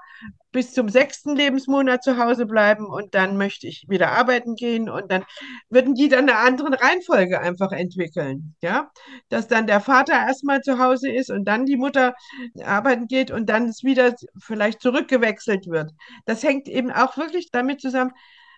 bis 0.52 0.74
zum 0.74 0.90
sechsten 0.90 1.36
Lebensmonat 1.36 2.04
zu 2.04 2.18
Hause 2.18 2.46
bleiben 2.46 2.86
und 2.86 3.16
dann 3.16 3.38
möchte 3.38 3.68
ich 3.68 3.86
wieder 3.88 4.12
arbeiten 4.12 4.56
gehen 4.56 4.90
und 4.90 5.12
dann 5.12 5.24
würden 5.70 5.96
die 5.96 6.10
dann 6.10 6.30
eine 6.30 6.38
andere 6.38 6.80
Reihenfolge 6.82 7.40
einfach 7.40 7.72
entwickeln, 7.72 8.56
ja, 8.62 8.90
dass 9.30 9.48
dann 9.48 9.68
der 9.68 9.82
Vater 9.82 10.14
erstmal 10.14 10.62
zu 10.62 10.80
Hause 10.80 11.12
ist 11.12 11.30
und 11.30 11.46
dann 11.46 11.66
die 11.66 11.78
Mutter 11.78 12.16
arbeiten 12.64 13.08
geht 13.08 13.32
und 13.32 13.48
dann 13.48 13.68
es 13.68 13.84
wieder 13.84 14.16
vielleicht 14.40 14.82
zurückgewechselt 14.82 15.68
wird. 15.68 15.92
Das 16.26 16.44
hängt 16.44 16.68
eben 16.68 16.92
auch 16.92 17.18
wirklich 17.18 17.50
damit 17.52 17.82
zusammen, 17.82 18.12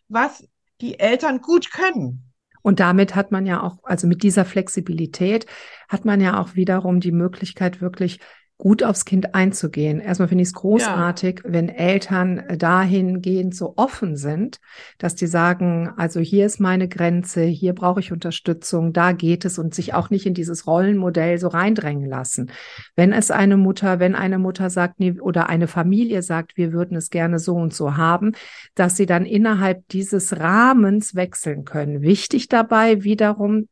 was 0.08 0.46
die 0.82 1.00
Eltern 1.00 1.42
gut 1.42 1.72
können. 1.72 2.31
Und 2.62 2.80
damit 2.80 3.16
hat 3.16 3.32
man 3.32 3.46
ja 3.46 3.64
auch, 3.64 3.78
also 3.84 4.08
mit 4.08 4.24
dieser 4.24 4.46
Flexibilität 4.46 5.46
hat 5.90 6.06
man 6.06 6.22
ja 6.22 6.40
auch 6.40 6.56
wiederum 6.56 7.00
die 7.00 7.12
Möglichkeit, 7.12 7.82
wirklich 7.82 8.20
gut 8.62 8.84
aufs 8.84 9.06
Kind 9.06 9.34
einzugehen. 9.34 10.00
Erstmal 10.00 10.28
finde 10.28 10.44
ich 10.44 10.50
es 10.50 10.54
großartig, 10.54 11.42
ja. 11.44 11.52
wenn 11.52 11.68
Eltern 11.68 12.44
dahingehend 12.60 13.56
so 13.56 13.74
offen 13.76 14.16
sind, 14.16 14.60
dass 15.00 15.16
die 15.16 15.26
sagen, 15.26 15.90
also 15.98 16.20
hier 16.20 16.46
ist 16.46 16.60
meine 16.60 16.88
Grenze, 16.88 17.42
hier 17.42 17.74
brauche 17.74 18.02
ich 18.02 18.12
Unterstützung, 18.12 18.94
da 18.94 19.14
geht 19.14 19.46
es 19.46 19.58
und 19.58 19.74
sich 19.74 19.96
auch 19.96 20.12
nicht 20.12 20.28
in 20.28 20.36
dieses 20.36 20.68
Rollenmodell 20.68 21.40
so 21.40 21.48
reindrängen 21.48 22.08
lassen. 22.08 22.52
Wenn 22.96 23.14
es 23.14 23.32
eine 23.32 23.58
Mutter, 23.58 24.00
wenn 24.00 24.14
eine 24.14 24.38
Mutter 24.38 24.70
sagt, 24.70 25.00
nee, 25.00 25.20
oder 25.20 25.50
eine 25.50 25.68
Familie 25.68 26.22
sagt, 26.22 26.56
wir 26.56 26.72
würden 26.72 26.96
es 26.96 27.10
gerne 27.10 27.40
so 27.40 27.56
und 27.56 27.74
so 27.74 27.98
haben, 27.98 28.34
dass 28.76 28.96
sie 28.96 29.08
dann 29.08 29.26
innerhalb 29.26 29.88
dieses 29.88 30.40
Rahmens 30.40 31.16
wechseln 31.16 31.66
können. 31.66 32.04
Wichtig 32.04 32.48
dabei 32.48 33.04
wiederum, 33.04 33.70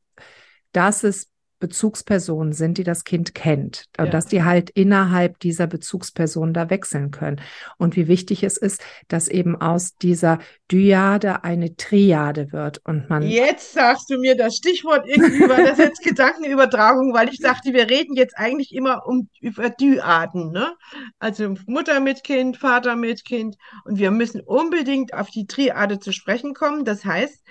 dass 0.71 1.03
es 1.03 1.29
Bezugspersonen 1.59 2.53
sind, 2.53 2.77
die 2.77 2.83
das 2.83 3.03
Kind 3.03 3.35
kennt. 3.35 3.85
Ja. 3.97 4.05
Und 4.05 4.13
dass 4.13 4.25
die 4.25 4.43
halt 4.43 4.69
innerhalb 4.69 5.39
dieser 5.39 5.67
Bezugsperson 5.67 6.53
da 6.53 6.69
wechseln 6.69 7.11
können. 7.11 7.41
Und 7.77 7.95
wie 7.95 8.07
wichtig 8.07 8.43
es 8.43 8.57
ist, 8.57 8.81
dass 9.07 9.27
eben 9.27 9.59
aus 9.59 9.95
dieser 9.95 10.39
Dyade 10.71 11.43
eine 11.43 11.75
Triade 11.75 12.51
wird. 12.51 12.79
Und 12.85 13.09
man. 13.09 13.23
Jetzt 13.23 13.73
sagst 13.73 14.09
du 14.09 14.17
mir 14.17 14.35
das 14.35 14.55
Stichwort 14.55 15.05
irgendwie, 15.07 15.49
war 15.49 15.57
das 15.57 15.77
jetzt 15.77 16.01
Gedankenübertragung, 16.03 17.13
weil 17.13 17.29
ich 17.29 17.39
dachte, 17.39 17.73
wir 17.73 17.89
reden 17.89 18.15
jetzt 18.15 18.37
eigentlich 18.37 18.73
immer 18.73 19.05
um, 19.05 19.29
über 19.41 19.69
Dyaden, 19.69 20.51
ne? 20.51 20.73
Also 21.19 21.55
Mutter 21.67 21.99
mit 21.99 22.23
Kind, 22.23 22.57
Vater 22.57 22.95
mit 22.95 23.25
Kind. 23.25 23.57
Und 23.83 23.99
wir 23.99 24.11
müssen 24.11 24.41
unbedingt 24.41 25.13
auf 25.13 25.29
die 25.29 25.45
Triade 25.45 25.99
zu 25.99 26.13
sprechen 26.13 26.53
kommen. 26.53 26.85
Das 26.85 27.03
heißt, 27.03 27.43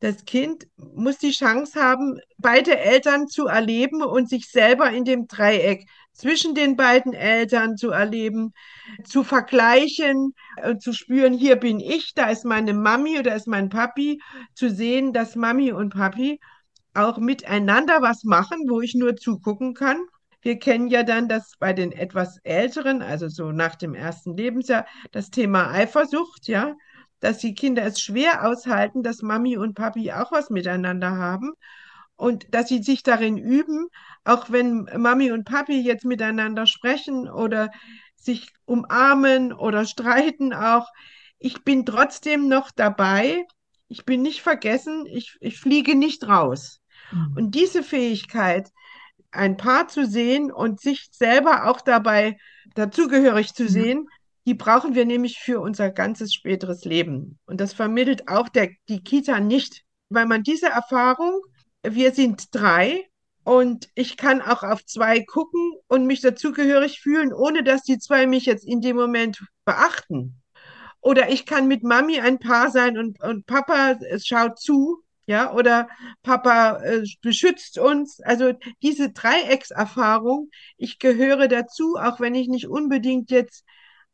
das 0.00 0.24
Kind 0.24 0.66
muss 0.76 1.18
die 1.18 1.32
Chance 1.32 1.80
haben, 1.80 2.20
beide 2.38 2.78
Eltern 2.78 3.26
zu 3.26 3.46
erleben 3.46 4.02
und 4.02 4.28
sich 4.28 4.48
selber 4.48 4.90
in 4.90 5.04
dem 5.04 5.26
Dreieck 5.26 5.88
zwischen 6.12 6.54
den 6.54 6.76
beiden 6.76 7.14
Eltern 7.14 7.76
zu 7.76 7.90
erleben, 7.90 8.52
zu 9.04 9.22
vergleichen, 9.24 10.34
zu 10.80 10.92
spüren, 10.92 11.32
hier 11.32 11.56
bin 11.56 11.80
ich, 11.80 12.14
da 12.14 12.28
ist 12.30 12.44
meine 12.44 12.74
Mami 12.74 13.18
oder 13.18 13.34
ist 13.34 13.46
mein 13.46 13.68
Papi, 13.68 14.20
zu 14.54 14.70
sehen, 14.70 15.12
dass 15.12 15.36
Mami 15.36 15.72
und 15.72 15.94
Papi 15.94 16.40
auch 16.94 17.18
miteinander 17.18 18.02
was 18.02 18.24
machen, 18.24 18.58
wo 18.68 18.80
ich 18.80 18.94
nur 18.94 19.16
zugucken 19.16 19.74
kann. 19.74 20.00
Wir 20.40 20.58
kennen 20.58 20.88
ja 20.88 21.02
dann 21.02 21.28
das 21.28 21.52
bei 21.58 21.72
den 21.72 21.92
etwas 21.92 22.38
älteren, 22.44 23.02
also 23.02 23.28
so 23.28 23.52
nach 23.52 23.74
dem 23.74 23.94
ersten 23.94 24.36
Lebensjahr, 24.36 24.86
das 25.12 25.30
Thema 25.30 25.70
Eifersucht, 25.70 26.46
ja 26.48 26.74
dass 27.20 27.38
die 27.38 27.54
Kinder 27.54 27.84
es 27.84 28.00
schwer 28.00 28.46
aushalten, 28.46 29.02
dass 29.02 29.22
Mami 29.22 29.56
und 29.56 29.74
Papi 29.74 30.12
auch 30.12 30.32
was 30.32 30.50
miteinander 30.50 31.16
haben 31.16 31.52
und 32.16 32.52
dass 32.52 32.68
sie 32.68 32.82
sich 32.82 33.02
darin 33.02 33.38
üben, 33.38 33.86
auch 34.24 34.50
wenn 34.50 34.88
Mami 34.96 35.30
und 35.30 35.44
Papi 35.44 35.80
jetzt 35.80 36.04
miteinander 36.04 36.66
sprechen 36.66 37.28
oder 37.28 37.70
sich 38.16 38.48
umarmen 38.64 39.52
oder 39.52 39.86
streiten 39.86 40.52
auch. 40.52 40.88
Ich 41.38 41.62
bin 41.62 41.86
trotzdem 41.86 42.48
noch 42.48 42.70
dabei. 42.72 43.44
Ich 43.86 44.04
bin 44.04 44.22
nicht 44.22 44.42
vergessen. 44.42 45.06
Ich, 45.06 45.36
ich 45.40 45.58
fliege 45.60 45.94
nicht 45.94 46.26
raus. 46.26 46.80
Mhm. 47.12 47.34
Und 47.36 47.54
diese 47.54 47.82
Fähigkeit, 47.84 48.68
ein 49.30 49.56
Paar 49.56 49.88
zu 49.88 50.04
sehen 50.04 50.50
und 50.50 50.80
sich 50.80 51.08
selber 51.12 51.66
auch 51.66 51.80
dabei 51.80 52.36
dazugehörig 52.74 53.54
zu 53.54 53.68
sehen, 53.68 54.08
die 54.48 54.54
brauchen 54.54 54.94
wir 54.94 55.04
nämlich 55.04 55.40
für 55.40 55.60
unser 55.60 55.90
ganzes 55.90 56.32
späteres 56.32 56.86
Leben. 56.86 57.38
Und 57.44 57.60
das 57.60 57.74
vermittelt 57.74 58.28
auch 58.28 58.48
der, 58.48 58.70
die 58.88 59.02
Kita 59.02 59.40
nicht, 59.40 59.84
weil 60.08 60.24
man 60.24 60.42
diese 60.42 60.68
Erfahrung, 60.68 61.42
wir 61.82 62.14
sind 62.14 62.54
drei 62.54 63.04
und 63.44 63.90
ich 63.94 64.16
kann 64.16 64.40
auch 64.40 64.62
auf 64.62 64.86
zwei 64.86 65.22
gucken 65.22 65.74
und 65.86 66.06
mich 66.06 66.22
dazugehörig 66.22 67.00
fühlen, 67.00 67.34
ohne 67.34 67.62
dass 67.62 67.82
die 67.82 67.98
zwei 67.98 68.26
mich 68.26 68.46
jetzt 68.46 68.66
in 68.66 68.80
dem 68.80 68.96
Moment 68.96 69.44
beachten. 69.66 70.40
Oder 71.02 71.28
ich 71.28 71.44
kann 71.44 71.68
mit 71.68 71.82
Mami 71.82 72.18
ein 72.18 72.38
Paar 72.38 72.70
sein 72.70 72.96
und, 72.96 73.22
und 73.22 73.44
Papa 73.44 73.98
es 74.08 74.26
schaut 74.26 74.58
zu 74.58 75.04
ja, 75.26 75.52
oder 75.52 75.90
Papa 76.22 76.78
äh, 76.82 77.04
beschützt 77.20 77.78
uns. 77.78 78.18
Also 78.20 78.54
diese 78.80 79.12
Dreieckserfahrung, 79.12 80.50
ich 80.78 80.98
gehöre 80.98 81.48
dazu, 81.48 81.96
auch 82.00 82.18
wenn 82.18 82.34
ich 82.34 82.48
nicht 82.48 82.66
unbedingt 82.66 83.30
jetzt 83.30 83.66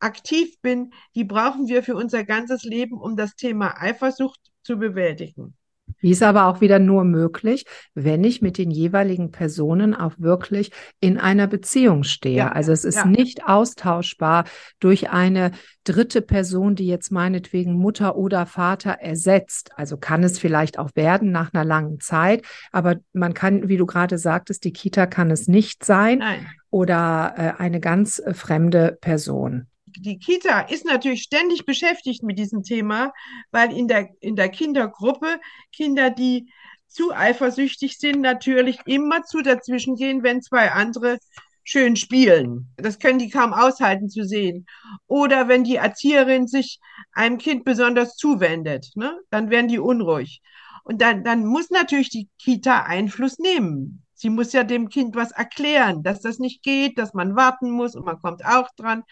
aktiv 0.04 0.60
bin, 0.60 0.92
die 1.14 1.24
brauchen 1.24 1.66
wir 1.66 1.82
für 1.82 1.96
unser 1.96 2.24
ganzes 2.24 2.62
Leben, 2.62 3.00
um 3.00 3.16
das 3.16 3.34
Thema 3.34 3.80
Eifersucht 3.80 4.40
zu 4.62 4.78
bewältigen. 4.78 5.56
Die 6.02 6.10
ist 6.10 6.22
aber 6.22 6.46
auch 6.46 6.60
wieder 6.60 6.78
nur 6.78 7.04
möglich, 7.04 7.64
wenn 7.94 8.24
ich 8.24 8.42
mit 8.42 8.58
den 8.58 8.70
jeweiligen 8.70 9.30
Personen 9.30 9.94
auch 9.94 10.12
wirklich 10.18 10.70
in 11.00 11.18
einer 11.18 11.46
Beziehung 11.46 12.04
stehe. 12.04 12.36
Ja, 12.36 12.52
also 12.52 12.72
es 12.72 12.84
ist 12.84 12.96
ja. 12.96 13.06
nicht 13.06 13.46
austauschbar 13.46 14.44
durch 14.80 15.10
eine 15.10 15.52
dritte 15.84 16.20
Person, 16.20 16.74
die 16.74 16.86
jetzt 16.86 17.10
meinetwegen 17.10 17.74
Mutter 17.74 18.16
oder 18.16 18.46
Vater 18.46 18.92
ersetzt. 18.92 19.70
Also 19.76 19.96
kann 19.96 20.24
es 20.24 20.38
vielleicht 20.38 20.78
auch 20.78 20.90
werden 20.94 21.32
nach 21.32 21.52
einer 21.54 21.64
langen 21.64 22.00
Zeit, 22.00 22.44
aber 22.72 22.96
man 23.12 23.34
kann, 23.34 23.68
wie 23.68 23.76
du 23.76 23.86
gerade 23.86 24.18
sagtest, 24.18 24.64
die 24.64 24.72
Kita 24.72 25.06
kann 25.06 25.30
es 25.30 25.48
nicht 25.48 25.84
sein 25.84 26.18
Nein. 26.18 26.46
oder 26.70 27.34
äh, 27.36 27.62
eine 27.62 27.80
ganz 27.80 28.18
äh, 28.18 28.34
fremde 28.34 28.98
Person 29.00 29.68
die 29.96 30.18
Kita 30.18 30.61
ist 30.61 30.85
natürlich 30.85 31.22
ständig 31.22 31.64
beschäftigt 31.64 32.22
mit 32.22 32.38
diesem 32.38 32.62
Thema, 32.62 33.12
weil 33.50 33.76
in 33.76 33.88
der, 33.88 34.09
in 34.20 34.37
der 34.37 34.48
Kindergruppe 34.48 35.40
Kinder, 35.72 36.11
die 36.11 36.50
zu 36.88 37.12
eifersüchtig 37.12 37.98
sind, 37.98 38.20
natürlich 38.20 38.78
immer 38.87 39.24
zu 39.24 39.42
dazwischen 39.42 39.96
gehen, 39.96 40.22
wenn 40.22 40.42
zwei 40.42 40.70
andere 40.70 41.18
schön 41.64 41.96
spielen. 41.96 42.68
Das 42.76 42.98
können 42.98 43.18
die 43.18 43.30
kaum 43.30 43.52
aushalten 43.52 44.09
zu 44.09 44.24
sehen. 44.24 44.66
Oder 45.07 45.48
wenn 45.48 45.64
die 45.64 45.76
Erzieherin 45.76 46.46
sich 46.46 46.78
einem 47.12 47.38
Kind 47.38 47.64
besonders 47.64 48.16
zuwendet, 48.16 48.90
ne? 48.94 49.18
dann 49.30 49.50
werden 49.50 49.68
die 49.68 49.78
unruhig. 49.78 50.42
Und 50.85 51.00
dann, 51.00 51.24
dann 51.24 51.46
muss 51.46 51.70
natürlich 51.70 52.11
die 52.11 52.28
Kita 52.38 52.83
Einfluss 52.83 53.38
nehmen. 53.38 54.03
Sie 54.14 54.31
muss 54.31 54.53
ja 54.53 54.64
dem 54.64 54.88
Kind 54.88 55.16
was 55.16 55.33
erklären, 55.33 56.03
dass 56.03 56.20
das 56.20 56.38
nicht 56.38 56.62
geht, 56.62 56.98
dass 56.98 57.14
man 57.14 57.37
warten 57.37 57.70
muss 57.70 57.94
und 57.96 58.05
man 58.05 58.20
kommt 58.20 58.44
auch 58.44 58.68
dran. 58.77 59.03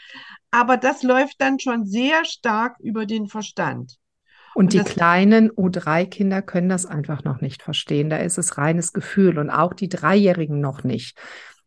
Aber 0.50 0.76
das 0.76 1.02
läuft 1.02 1.40
dann 1.40 1.58
schon 1.58 1.84
sehr 1.86 2.24
stark 2.24 2.76
über 2.80 3.06
den 3.06 3.26
Verstand. 3.26 3.96
Und, 4.54 4.64
und 4.64 4.72
die 4.74 4.80
kleinen 4.80 5.50
U3-Kinder 5.50 6.42
können 6.42 6.68
das 6.68 6.86
einfach 6.86 7.24
noch 7.24 7.40
nicht 7.40 7.62
verstehen. 7.62 8.10
Da 8.10 8.18
ist 8.18 8.38
es 8.38 8.58
reines 8.58 8.92
Gefühl 8.92 9.38
und 9.38 9.50
auch 9.50 9.72
die 9.72 9.88
Dreijährigen 9.88 10.60
noch 10.60 10.84
nicht. 10.84 11.18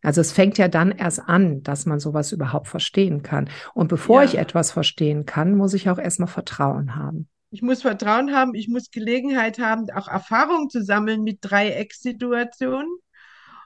Also 0.02 0.22
es 0.22 0.32
fängt 0.32 0.60
ja 0.60 0.68
dann 0.68 0.92
erst 0.92 1.20
an, 1.20 1.64
dass 1.64 1.88
man 1.88 2.00
sowas 2.00 2.32
überhaupt 2.32 2.68
verstehen 2.68 3.24
kann. 3.24 3.50
Und 3.74 3.88
bevor 3.88 4.22
ja. 4.22 4.30
ich 4.30 4.38
etwas 4.38 4.72
verstehen 4.72 5.26
kann, 5.26 5.58
muss 5.58 5.74
ich 5.74 5.90
auch 5.90 5.98
erstmal 5.98 6.28
Vertrauen 6.28 6.96
haben. 6.96 7.28
Ich 7.50 7.64
muss 7.64 7.82
Vertrauen 7.82 8.36
haben, 8.36 8.54
ich 8.54 8.68
muss 8.68 8.92
Gelegenheit 8.92 9.58
haben, 9.58 9.90
auch 9.96 10.08
Erfahrung 10.08 10.70
zu 10.70 10.84
sammeln 10.84 11.24
mit 11.24 11.40
Dreiecksituationen. 11.42 12.88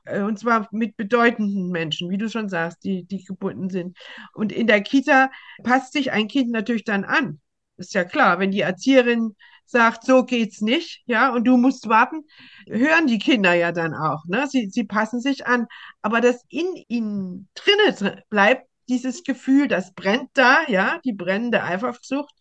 Äh, 0.05 0.21
und 0.21 0.39
zwar 0.39 0.67
mit 0.71 0.97
bedeutenden 0.97 1.69
Menschen, 1.69 2.09
wie 2.09 2.17
du 2.17 2.29
schon 2.29 2.49
sagst, 2.49 2.83
die, 2.83 3.03
die 3.03 3.23
gebunden 3.23 3.69
sind. 3.69 3.97
Und 4.33 4.51
in 4.51 4.67
der 4.67 4.81
Kita 4.81 5.31
passt 5.63 5.93
sich 5.93 6.11
ein 6.11 6.27
Kind 6.27 6.51
natürlich 6.51 6.83
dann 6.83 7.03
an. 7.05 7.39
Ist 7.77 7.93
ja 7.93 8.03
klar, 8.03 8.39
wenn 8.39 8.51
die 8.51 8.61
Erzieherin 8.61 9.35
sagt, 9.65 10.03
so 10.03 10.25
geht's 10.25 10.61
nicht, 10.61 11.03
ja, 11.05 11.31
und 11.31 11.45
du 11.45 11.55
musst 11.55 11.87
warten, 11.87 12.23
hören 12.67 13.07
die 13.07 13.19
Kinder 13.19 13.53
ja 13.53 13.71
dann 13.71 13.93
auch, 13.93 14.25
ne? 14.25 14.47
Sie, 14.47 14.67
sie 14.69 14.83
passen 14.83 15.21
sich 15.21 15.45
an. 15.45 15.67
Aber 16.01 16.21
das 16.21 16.43
in 16.49 16.65
ihnen 16.87 17.49
drinne 17.53 18.23
bleibt, 18.29 18.68
dieses 18.89 19.23
Gefühl, 19.23 19.67
das 19.67 19.93
brennt 19.93 20.29
da, 20.33 20.63
ja, 20.67 20.99
die 21.05 21.13
brennende 21.13 21.63
Eifersucht 21.63 22.33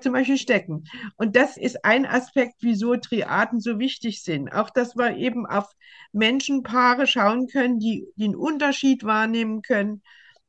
zum 0.00 0.14
Beispiel 0.14 0.38
stecken. 0.38 0.84
Und 1.16 1.36
das 1.36 1.56
ist 1.56 1.84
ein 1.84 2.06
Aspekt, 2.06 2.54
wieso 2.60 2.96
Triaden 2.96 3.60
so 3.60 3.78
wichtig 3.78 4.22
sind. 4.22 4.48
Auch, 4.52 4.70
dass 4.70 4.96
wir 4.96 5.16
eben 5.16 5.46
auf 5.46 5.66
Menschenpaare 6.12 7.06
schauen 7.06 7.46
können, 7.46 7.78
die, 7.78 8.06
einen 8.18 8.34
Unterschied 8.34 9.04
wahrnehmen 9.04 9.62
können. 9.62 10.02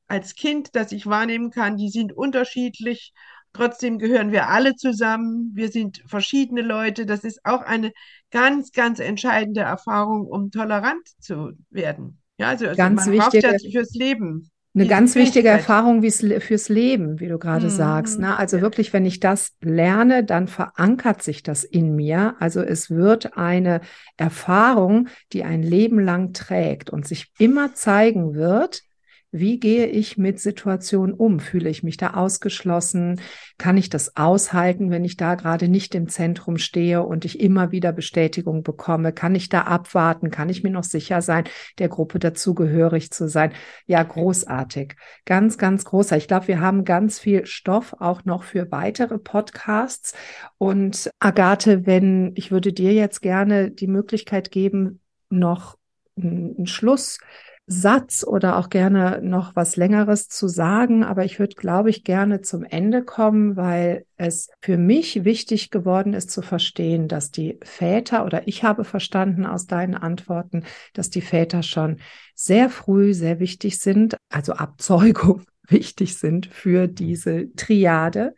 Als 0.08 0.36
Kind, 0.36 0.70
das 0.74 0.92
ich 0.92 1.06
wahrnehmen 1.06 1.52
kann, 1.52 1.78
die 1.78 1.90
sind 1.90 2.14
unterschiedlich. 2.14 3.14
Trotzdem 3.54 4.00
gehören 4.00 4.32
wir 4.32 4.48
alle 4.48 4.76
zusammen. 4.76 5.52
Wir 5.54 5.70
sind 5.70 6.02
verschiedene 6.08 6.62
Leute. 6.62 7.06
Das 7.06 7.26
ist 7.26 7.42
auch 7.44 7.62
eine 7.62 7.92
ganz, 8.32 8.72
ganz 8.72 9.00
entscheidende 9.00 9.62
Erfahrung, 9.62 10.26
um 10.26 10.52
tolerant 10.52 11.06
zu 11.20 11.52
werden. 11.70 12.22
Ja, 12.38 12.48
also, 12.48 12.66
also 12.68 12.78
ganz 12.78 13.06
man 13.06 13.18
braucht 13.18 13.34
ja 13.34 13.52
fürs 13.72 13.94
Leben 13.94 14.50
eine 14.74 14.88
ganz 14.88 15.16
wichtige 15.16 15.50
Erfahrung 15.50 16.02
fürs 16.02 16.70
Leben, 16.70 17.20
wie 17.20 17.28
du 17.28 17.38
gerade 17.38 17.66
mhm. 17.66 17.72
sagst. 17.72 18.20
Ne? 18.20 18.38
Also 18.38 18.58
ja. 18.58 18.64
wirklich, 18.64 18.94
wenn 18.94 19.06
ich 19.06 19.20
das 19.20 19.52
lerne, 19.62 20.24
dann 20.24 20.48
verankert 20.48 21.22
sich 21.24 21.44
das 21.44 21.66
in 21.66 21.96
mir. 21.96 22.36
Also 22.40 22.62
es 22.62 22.90
wird 22.90 23.38
eine 23.38 23.82
Erfahrung, 24.16 25.10
die 25.34 25.44
ein 25.44 25.62
Leben 25.62 26.00
lang 26.00 26.32
trägt 26.32 26.90
und 26.90 27.06
sich 27.06 27.32
immer 27.38 27.74
zeigen 27.74 28.34
wird, 28.34 28.84
wie 29.32 29.60
gehe 29.60 29.88
ich 29.88 30.18
mit 30.18 30.40
Situationen 30.42 31.16
um? 31.16 31.40
Fühle 31.40 31.70
ich 31.70 31.84
mich 31.84 31.96
da 31.96 32.16
ausgeschlossen? 32.16 33.22
Kann 33.58 33.78
ich 33.78 33.90
das 33.90 34.18
aushalten, 34.18 34.92
wenn 34.92 35.06
ich 35.06 35.16
da 35.16 35.36
gerade 35.36 35.70
nicht 35.70 35.96
im 35.96 36.10
Zentrum 36.10 36.58
stehe 36.58 37.04
und 37.04 37.24
ich 37.24 37.40
immer 37.40 37.72
wieder 37.72 37.94
Bestätigung 37.94 38.64
bekomme? 38.64 39.14
Kann 39.14 39.34
ich 39.34 39.48
da 39.48 39.62
abwarten? 39.62 40.32
Kann 40.32 40.50
ich 40.50 40.64
mir 40.64 40.70
noch 40.70 40.84
sicher 40.84 41.22
sein, 41.22 41.46
der 41.80 41.88
Gruppe 41.88 42.20
dazugehörig 42.20 43.12
zu 43.12 43.30
sein? 43.30 43.54
Ja, 43.86 44.04
großartig. 44.04 44.96
Ganz, 45.26 45.58
ganz 45.58 45.86
großer. 45.86 46.18
Ich 46.18 46.28
glaube, 46.28 46.50
wir 46.50 46.60
haben 46.60 46.84
ganz 46.84 47.18
viel 47.18 47.46
Stoff 47.46 47.96
auch 48.00 48.26
noch 48.26 48.44
für 48.44 48.70
weitere 48.72 49.18
Podcasts. 49.18 50.14
Und 50.58 51.10
Agathe, 51.20 51.86
wenn 51.86 52.34
ich 52.36 52.52
würde 52.52 52.74
dir 52.74 52.94
jetzt 52.94 53.22
gerne 53.22 53.72
die 53.72 53.88
Möglichkeit 53.88 54.52
geben, 54.52 55.00
noch 55.30 55.78
einen 56.18 56.68
Schluss 56.68 57.20
Satz 57.68 58.26
oder 58.26 58.58
auch 58.58 58.70
gerne 58.70 59.22
noch 59.24 59.56
was 59.56 59.76
Längeres 59.78 60.28
zu 60.28 60.48
sagen, 60.48 61.04
aber 61.04 61.24
ich 61.24 61.40
würde, 61.40 61.56
glaube 61.56 61.90
ich, 61.90 62.04
gerne 62.04 62.42
zum 62.42 62.64
Ende 62.64 63.04
kommen, 63.04 63.56
weil 63.56 64.06
es 64.18 64.50
für 64.62 64.78
mich 64.78 65.24
wichtig 65.24 65.70
geworden 65.70 66.14
ist 66.14 66.32
zu 66.32 66.42
verstehen, 66.42 67.08
dass 67.08 67.32
die 67.32 67.60
Väter 67.64 68.26
oder 68.26 68.48
ich 68.48 68.64
habe 68.64 68.84
verstanden 68.84 69.46
aus 69.46 69.68
deinen 69.68 69.96
Antworten, 69.96 70.64
dass 70.94 71.10
die 71.10 71.22
Väter 71.22 71.64
schon 71.64 71.98
sehr 72.36 72.70
früh 72.70 73.14
sehr 73.14 73.40
wichtig 73.40 73.80
sind, 73.80 74.18
also 74.30 74.54
Abzeugung 74.54 75.44
wichtig 75.68 76.18
sind 76.18 76.48
für 76.48 76.88
diese 76.88 77.54
Triade. 77.56 78.36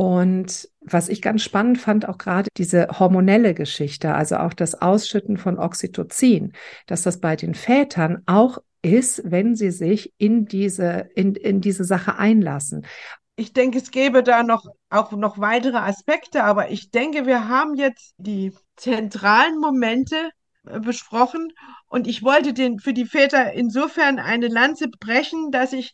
Und 0.00 0.66
was 0.80 1.10
ich 1.10 1.20
ganz 1.20 1.42
spannend 1.42 1.76
fand, 1.76 2.08
auch 2.08 2.16
gerade 2.16 2.48
diese 2.56 2.88
hormonelle 2.88 3.52
Geschichte, 3.52 4.14
also 4.14 4.36
auch 4.36 4.54
das 4.54 4.80
Ausschütten 4.80 5.36
von 5.36 5.58
Oxytocin, 5.58 6.54
dass 6.86 7.02
das 7.02 7.20
bei 7.20 7.36
den 7.36 7.54
Vätern 7.54 8.22
auch 8.24 8.56
ist, 8.80 9.20
wenn 9.30 9.56
sie 9.56 9.70
sich 9.70 10.14
in 10.16 10.46
diese, 10.46 11.10
in, 11.14 11.34
in 11.34 11.60
diese 11.60 11.84
Sache 11.84 12.16
einlassen. 12.16 12.86
Ich 13.36 13.52
denke, 13.52 13.76
es 13.76 13.90
gäbe 13.90 14.22
da 14.22 14.42
noch 14.42 14.64
auch 14.88 15.12
noch 15.12 15.38
weitere 15.38 15.76
Aspekte, 15.76 16.44
aber 16.44 16.70
ich 16.70 16.90
denke, 16.90 17.26
wir 17.26 17.50
haben 17.50 17.74
jetzt 17.74 18.14
die 18.16 18.54
zentralen 18.76 19.58
Momente 19.58 20.30
äh, 20.66 20.80
besprochen 20.80 21.52
und 21.88 22.06
ich 22.06 22.22
wollte 22.22 22.54
den 22.54 22.78
für 22.78 22.94
die 22.94 23.04
Väter 23.04 23.52
insofern 23.52 24.18
eine 24.18 24.48
Lanze 24.48 24.88
brechen, 24.88 25.50
dass 25.50 25.74
ich 25.74 25.92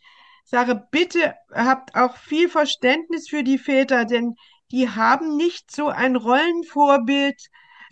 sage, 0.51 0.87
bitte 0.91 1.35
habt 1.53 1.95
auch 1.95 2.17
viel 2.17 2.49
Verständnis 2.49 3.29
für 3.29 3.43
die 3.45 3.59
Väter, 3.59 4.05
denn 4.05 4.37
die 4.71 4.89
haben 4.89 5.37
nicht 5.37 5.71
so 5.71 5.89
ein 5.89 6.17
Rollenvorbild 6.17 7.41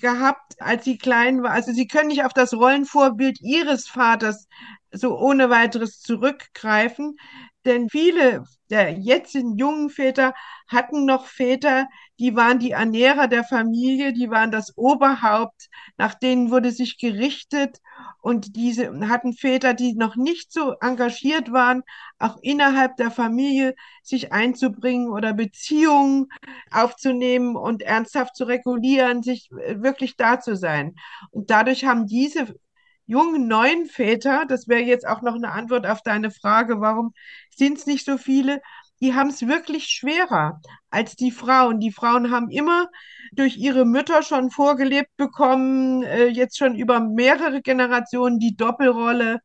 gehabt, 0.01 0.61
als 0.61 0.85
sie 0.85 0.99
klein 0.99 1.43
war. 1.43 1.53
Also 1.53 1.73
sie 1.73 1.87
können 1.87 2.09
nicht 2.09 2.25
auf 2.25 2.33
das 2.33 2.55
Rollenvorbild 2.55 3.41
ihres 3.41 3.89
Vaters 3.89 4.49
so 4.91 5.17
ohne 5.19 5.51
weiteres 5.51 6.01
zurückgreifen. 6.01 7.17
Denn 7.65 7.89
viele 7.89 8.45
der 8.71 8.93
jetzigen 8.93 9.57
jungen 9.57 9.91
Väter 9.91 10.35
hatten 10.69 11.05
noch 11.05 11.27
Väter, 11.27 11.89
die 12.19 12.37
waren 12.37 12.59
die 12.59 12.71
Ernährer 12.73 13.29
der 13.29 13.45
Familie, 13.45 14.13
die 14.13 14.31
waren 14.31 14.51
das 14.51 14.77
Oberhaupt, 14.77 15.69
nach 15.97 16.15
denen 16.15 16.51
wurde 16.51 16.71
sich 16.71 16.99
gerichtet 16.99 17.79
und 18.21 18.57
diese 18.57 19.09
hatten 19.09 19.33
Väter, 19.35 19.75
die 19.75 19.95
noch 19.95 20.17
nicht 20.17 20.53
so 20.53 20.75
engagiert 20.81 21.53
waren, 21.53 21.83
auch 22.19 22.39
innerhalb 22.43 22.97
der 22.97 23.11
Familie 23.11 23.75
sich 24.03 24.33
einzubringen 24.33 25.09
oder 25.11 25.33
Beziehungen 25.35 26.29
aufzunehmen 26.71 27.57
und 27.57 27.83
ernsthaft 27.83 28.37
zu 28.37 28.45
regulieren, 28.45 29.23
sich 29.23 29.51
äh, 29.53 29.83
wirklich 29.83 30.17
da 30.17 30.41
zu 30.41 30.57
sein. 30.57 30.95
Und 31.31 31.51
dadurch 31.51 31.85
haben 31.85 32.07
diese 32.07 32.55
jungen 33.07 33.49
neuen 33.49 33.87
Väter, 33.87 34.47
das 34.49 34.69
wäre 34.69 34.83
jetzt 34.83 35.07
auch 35.07 35.23
noch 35.23 35.35
eine 35.35 35.53
Antwort 35.53 35.87
auf 35.87 36.03
deine 36.03 36.31
Frage, 36.31 36.81
warum 36.81 37.13
sind 37.51 37.79
es 37.79 37.87
nicht 37.87 38.05
so 38.05 38.19
viele, 38.19 38.61
die 39.01 39.15
haben 39.15 39.29
es 39.29 39.47
wirklich 39.47 39.87
schwerer 39.87 40.61
als 40.91 41.17
die 41.17 41.31
Frauen. 41.31 41.81
Die 41.81 41.93
Frauen 41.93 42.31
haben 42.31 42.49
immer 42.51 42.89
durch 43.33 43.57
ihre 43.57 43.85
Mütter 43.85 44.23
schon 44.23 44.51
vorgelebt 44.51 45.11
bekommen, 45.17 46.03
äh, 46.05 46.29
jetzt 46.29 46.57
schon 46.57 46.75
über 46.77 47.01
mehrere 47.01 47.61
Generationen 47.61 48.39
die 48.39 48.57
Doppelrolle 48.57 49.41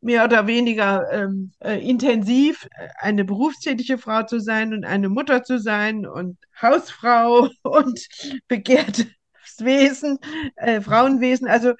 mehr 0.00 0.24
oder 0.24 0.46
weniger 0.46 1.10
ähm, 1.12 1.52
äh, 1.60 1.78
intensiv, 1.78 2.68
eine 2.98 3.24
berufstätige 3.24 3.98
Frau 3.98 4.24
zu 4.24 4.40
sein 4.40 4.72
und 4.74 4.84
eine 4.84 5.08
Mutter 5.08 5.44
zu 5.44 5.58
sein 5.58 6.06
und 6.06 6.38
Hausfrau 6.60 7.48
und 7.62 8.00
begehrte 8.48 9.06
Berufswesen, 9.52 10.18
äh, 10.56 10.80
Frauenwesen. 10.80 11.48
Also 11.48 11.74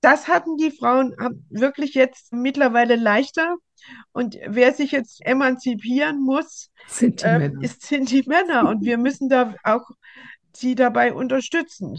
das 0.00 0.28
hatten 0.28 0.56
die 0.56 0.70
Frauen 0.70 1.14
wirklich 1.50 1.94
jetzt 1.94 2.32
mittlerweile 2.32 2.96
leichter. 2.96 3.56
Und 4.12 4.36
wer 4.46 4.72
sich 4.72 4.92
jetzt 4.92 5.24
emanzipieren 5.24 6.20
muss, 6.20 6.70
sind 6.86 7.22
die, 7.22 7.26
äh, 7.26 7.38
Männer. 7.38 7.62
Ist, 7.62 7.82
sind 7.82 8.10
die 8.10 8.24
Männer. 8.26 8.68
Und 8.68 8.84
wir 8.84 8.98
müssen 8.98 9.28
da 9.28 9.54
auch 9.64 9.88
sie 10.52 10.74
dabei 10.74 11.12
unterstützen. 11.12 11.98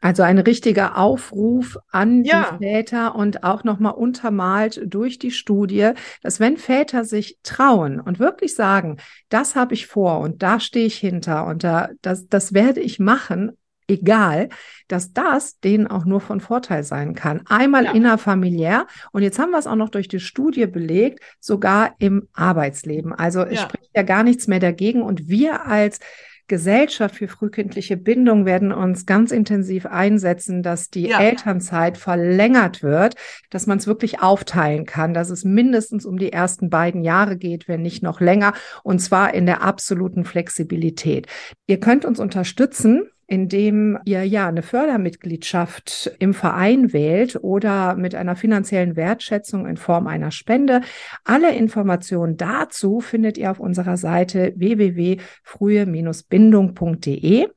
Also 0.00 0.22
ein 0.22 0.38
richtiger 0.38 0.98
Aufruf 0.98 1.78
an 1.90 2.24
ja. 2.24 2.58
die 2.60 2.64
Väter 2.66 3.14
und 3.14 3.42
auch 3.42 3.64
nochmal 3.64 3.94
untermalt 3.94 4.82
durch 4.84 5.18
die 5.18 5.30
Studie, 5.30 5.92
dass 6.22 6.40
wenn 6.40 6.58
Väter 6.58 7.06
sich 7.06 7.38
trauen 7.42 8.00
und 8.00 8.18
wirklich 8.18 8.54
sagen, 8.54 8.98
das 9.30 9.56
habe 9.56 9.72
ich 9.72 9.86
vor 9.86 10.20
und 10.20 10.42
da 10.42 10.60
stehe 10.60 10.84
ich 10.84 10.98
hinter 10.98 11.46
und 11.46 11.64
da, 11.64 11.88
das, 12.02 12.28
das 12.28 12.52
werde 12.52 12.80
ich 12.80 12.98
machen, 12.98 13.56
egal, 13.88 14.48
dass 14.88 15.12
das 15.12 15.58
denen 15.60 15.86
auch 15.86 16.04
nur 16.04 16.20
von 16.20 16.40
Vorteil 16.40 16.84
sein 16.84 17.14
kann. 17.14 17.42
Einmal 17.46 17.84
ja. 17.84 17.92
innerfamiliär 17.92 18.86
und 19.12 19.22
jetzt 19.22 19.38
haben 19.38 19.50
wir 19.50 19.58
es 19.58 19.66
auch 19.66 19.76
noch 19.76 19.90
durch 19.90 20.08
die 20.08 20.20
Studie 20.20 20.66
belegt, 20.66 21.20
sogar 21.40 21.94
im 21.98 22.28
Arbeitsleben. 22.32 23.12
Also 23.12 23.42
es 23.42 23.60
ja. 23.60 23.62
spricht 23.62 23.90
ja 23.94 24.02
gar 24.02 24.24
nichts 24.24 24.46
mehr 24.46 24.60
dagegen 24.60 25.02
und 25.02 25.28
wir 25.28 25.66
als 25.66 26.00
Gesellschaft 26.46 27.16
für 27.16 27.28
frühkindliche 27.28 27.96
Bindung 27.96 28.44
werden 28.44 28.70
uns 28.70 29.06
ganz 29.06 29.32
intensiv 29.32 29.86
einsetzen, 29.86 30.62
dass 30.62 30.90
die 30.90 31.08
ja. 31.08 31.20
Elternzeit 31.20 31.96
verlängert 31.96 32.82
wird, 32.82 33.14
dass 33.48 33.66
man 33.66 33.78
es 33.78 33.86
wirklich 33.86 34.20
aufteilen 34.20 34.84
kann, 34.84 35.14
dass 35.14 35.30
es 35.30 35.44
mindestens 35.44 36.04
um 36.04 36.18
die 36.18 36.32
ersten 36.32 36.68
beiden 36.68 37.02
Jahre 37.02 37.38
geht, 37.38 37.66
wenn 37.66 37.80
nicht 37.80 38.02
noch 38.02 38.20
länger, 38.20 38.52
und 38.82 38.98
zwar 38.98 39.32
in 39.32 39.46
der 39.46 39.62
absoluten 39.62 40.24
Flexibilität. 40.24 41.28
Ihr 41.66 41.80
könnt 41.80 42.04
uns 42.04 42.20
unterstützen 42.20 43.08
indem 43.26 43.98
ihr 44.04 44.24
ja 44.24 44.48
eine 44.48 44.62
Fördermitgliedschaft 44.62 46.14
im 46.18 46.34
Verein 46.34 46.92
wählt 46.92 47.38
oder 47.42 47.94
mit 47.94 48.14
einer 48.14 48.36
finanziellen 48.36 48.96
Wertschätzung 48.96 49.66
in 49.66 49.76
Form 49.76 50.06
einer 50.06 50.30
Spende. 50.30 50.82
Alle 51.24 51.54
Informationen 51.54 52.36
dazu 52.36 53.00
findet 53.00 53.38
ihr 53.38 53.50
auf 53.50 53.60
unserer 53.60 53.96
Seite 53.96 54.52
www.frühe-bindung.de 54.56 57.48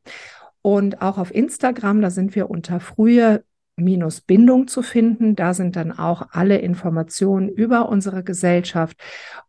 und 0.62 1.02
auch 1.02 1.18
auf 1.18 1.34
Instagram, 1.34 2.02
da 2.02 2.10
sind 2.10 2.36
wir 2.36 2.50
unter 2.50 2.80
frühe 2.80 3.44
minus 3.78 4.22
Bindung 4.22 4.68
zu 4.68 4.82
finden. 4.82 5.36
Da 5.36 5.54
sind 5.54 5.76
dann 5.76 5.92
auch 5.92 6.28
alle 6.32 6.58
Informationen 6.58 7.48
über 7.48 7.90
unsere 7.90 8.24
Gesellschaft. 8.24 8.98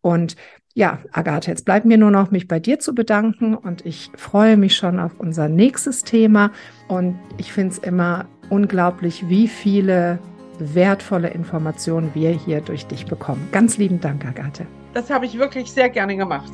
Und 0.00 0.36
ja, 0.78 1.00
Agathe, 1.10 1.50
jetzt 1.50 1.64
bleibt 1.64 1.86
mir 1.86 1.98
nur 1.98 2.12
noch, 2.12 2.30
mich 2.30 2.46
bei 2.46 2.60
dir 2.60 2.78
zu 2.78 2.94
bedanken 2.94 3.56
und 3.56 3.84
ich 3.84 4.12
freue 4.14 4.56
mich 4.56 4.76
schon 4.76 5.00
auf 5.00 5.18
unser 5.18 5.48
nächstes 5.48 6.04
Thema 6.04 6.52
und 6.86 7.18
ich 7.36 7.52
finde 7.52 7.72
es 7.72 7.78
immer 7.78 8.26
unglaublich, 8.48 9.28
wie 9.28 9.48
viele 9.48 10.20
wertvolle 10.60 11.30
Informationen 11.30 12.12
wir 12.14 12.30
hier 12.30 12.60
durch 12.60 12.86
dich 12.86 13.06
bekommen. 13.06 13.48
Ganz 13.50 13.76
lieben 13.76 14.00
Dank, 14.00 14.24
Agathe. 14.24 14.68
Das 14.94 15.10
habe 15.10 15.26
ich 15.26 15.36
wirklich 15.36 15.72
sehr 15.72 15.90
gerne 15.90 16.16
gemacht. 16.16 16.52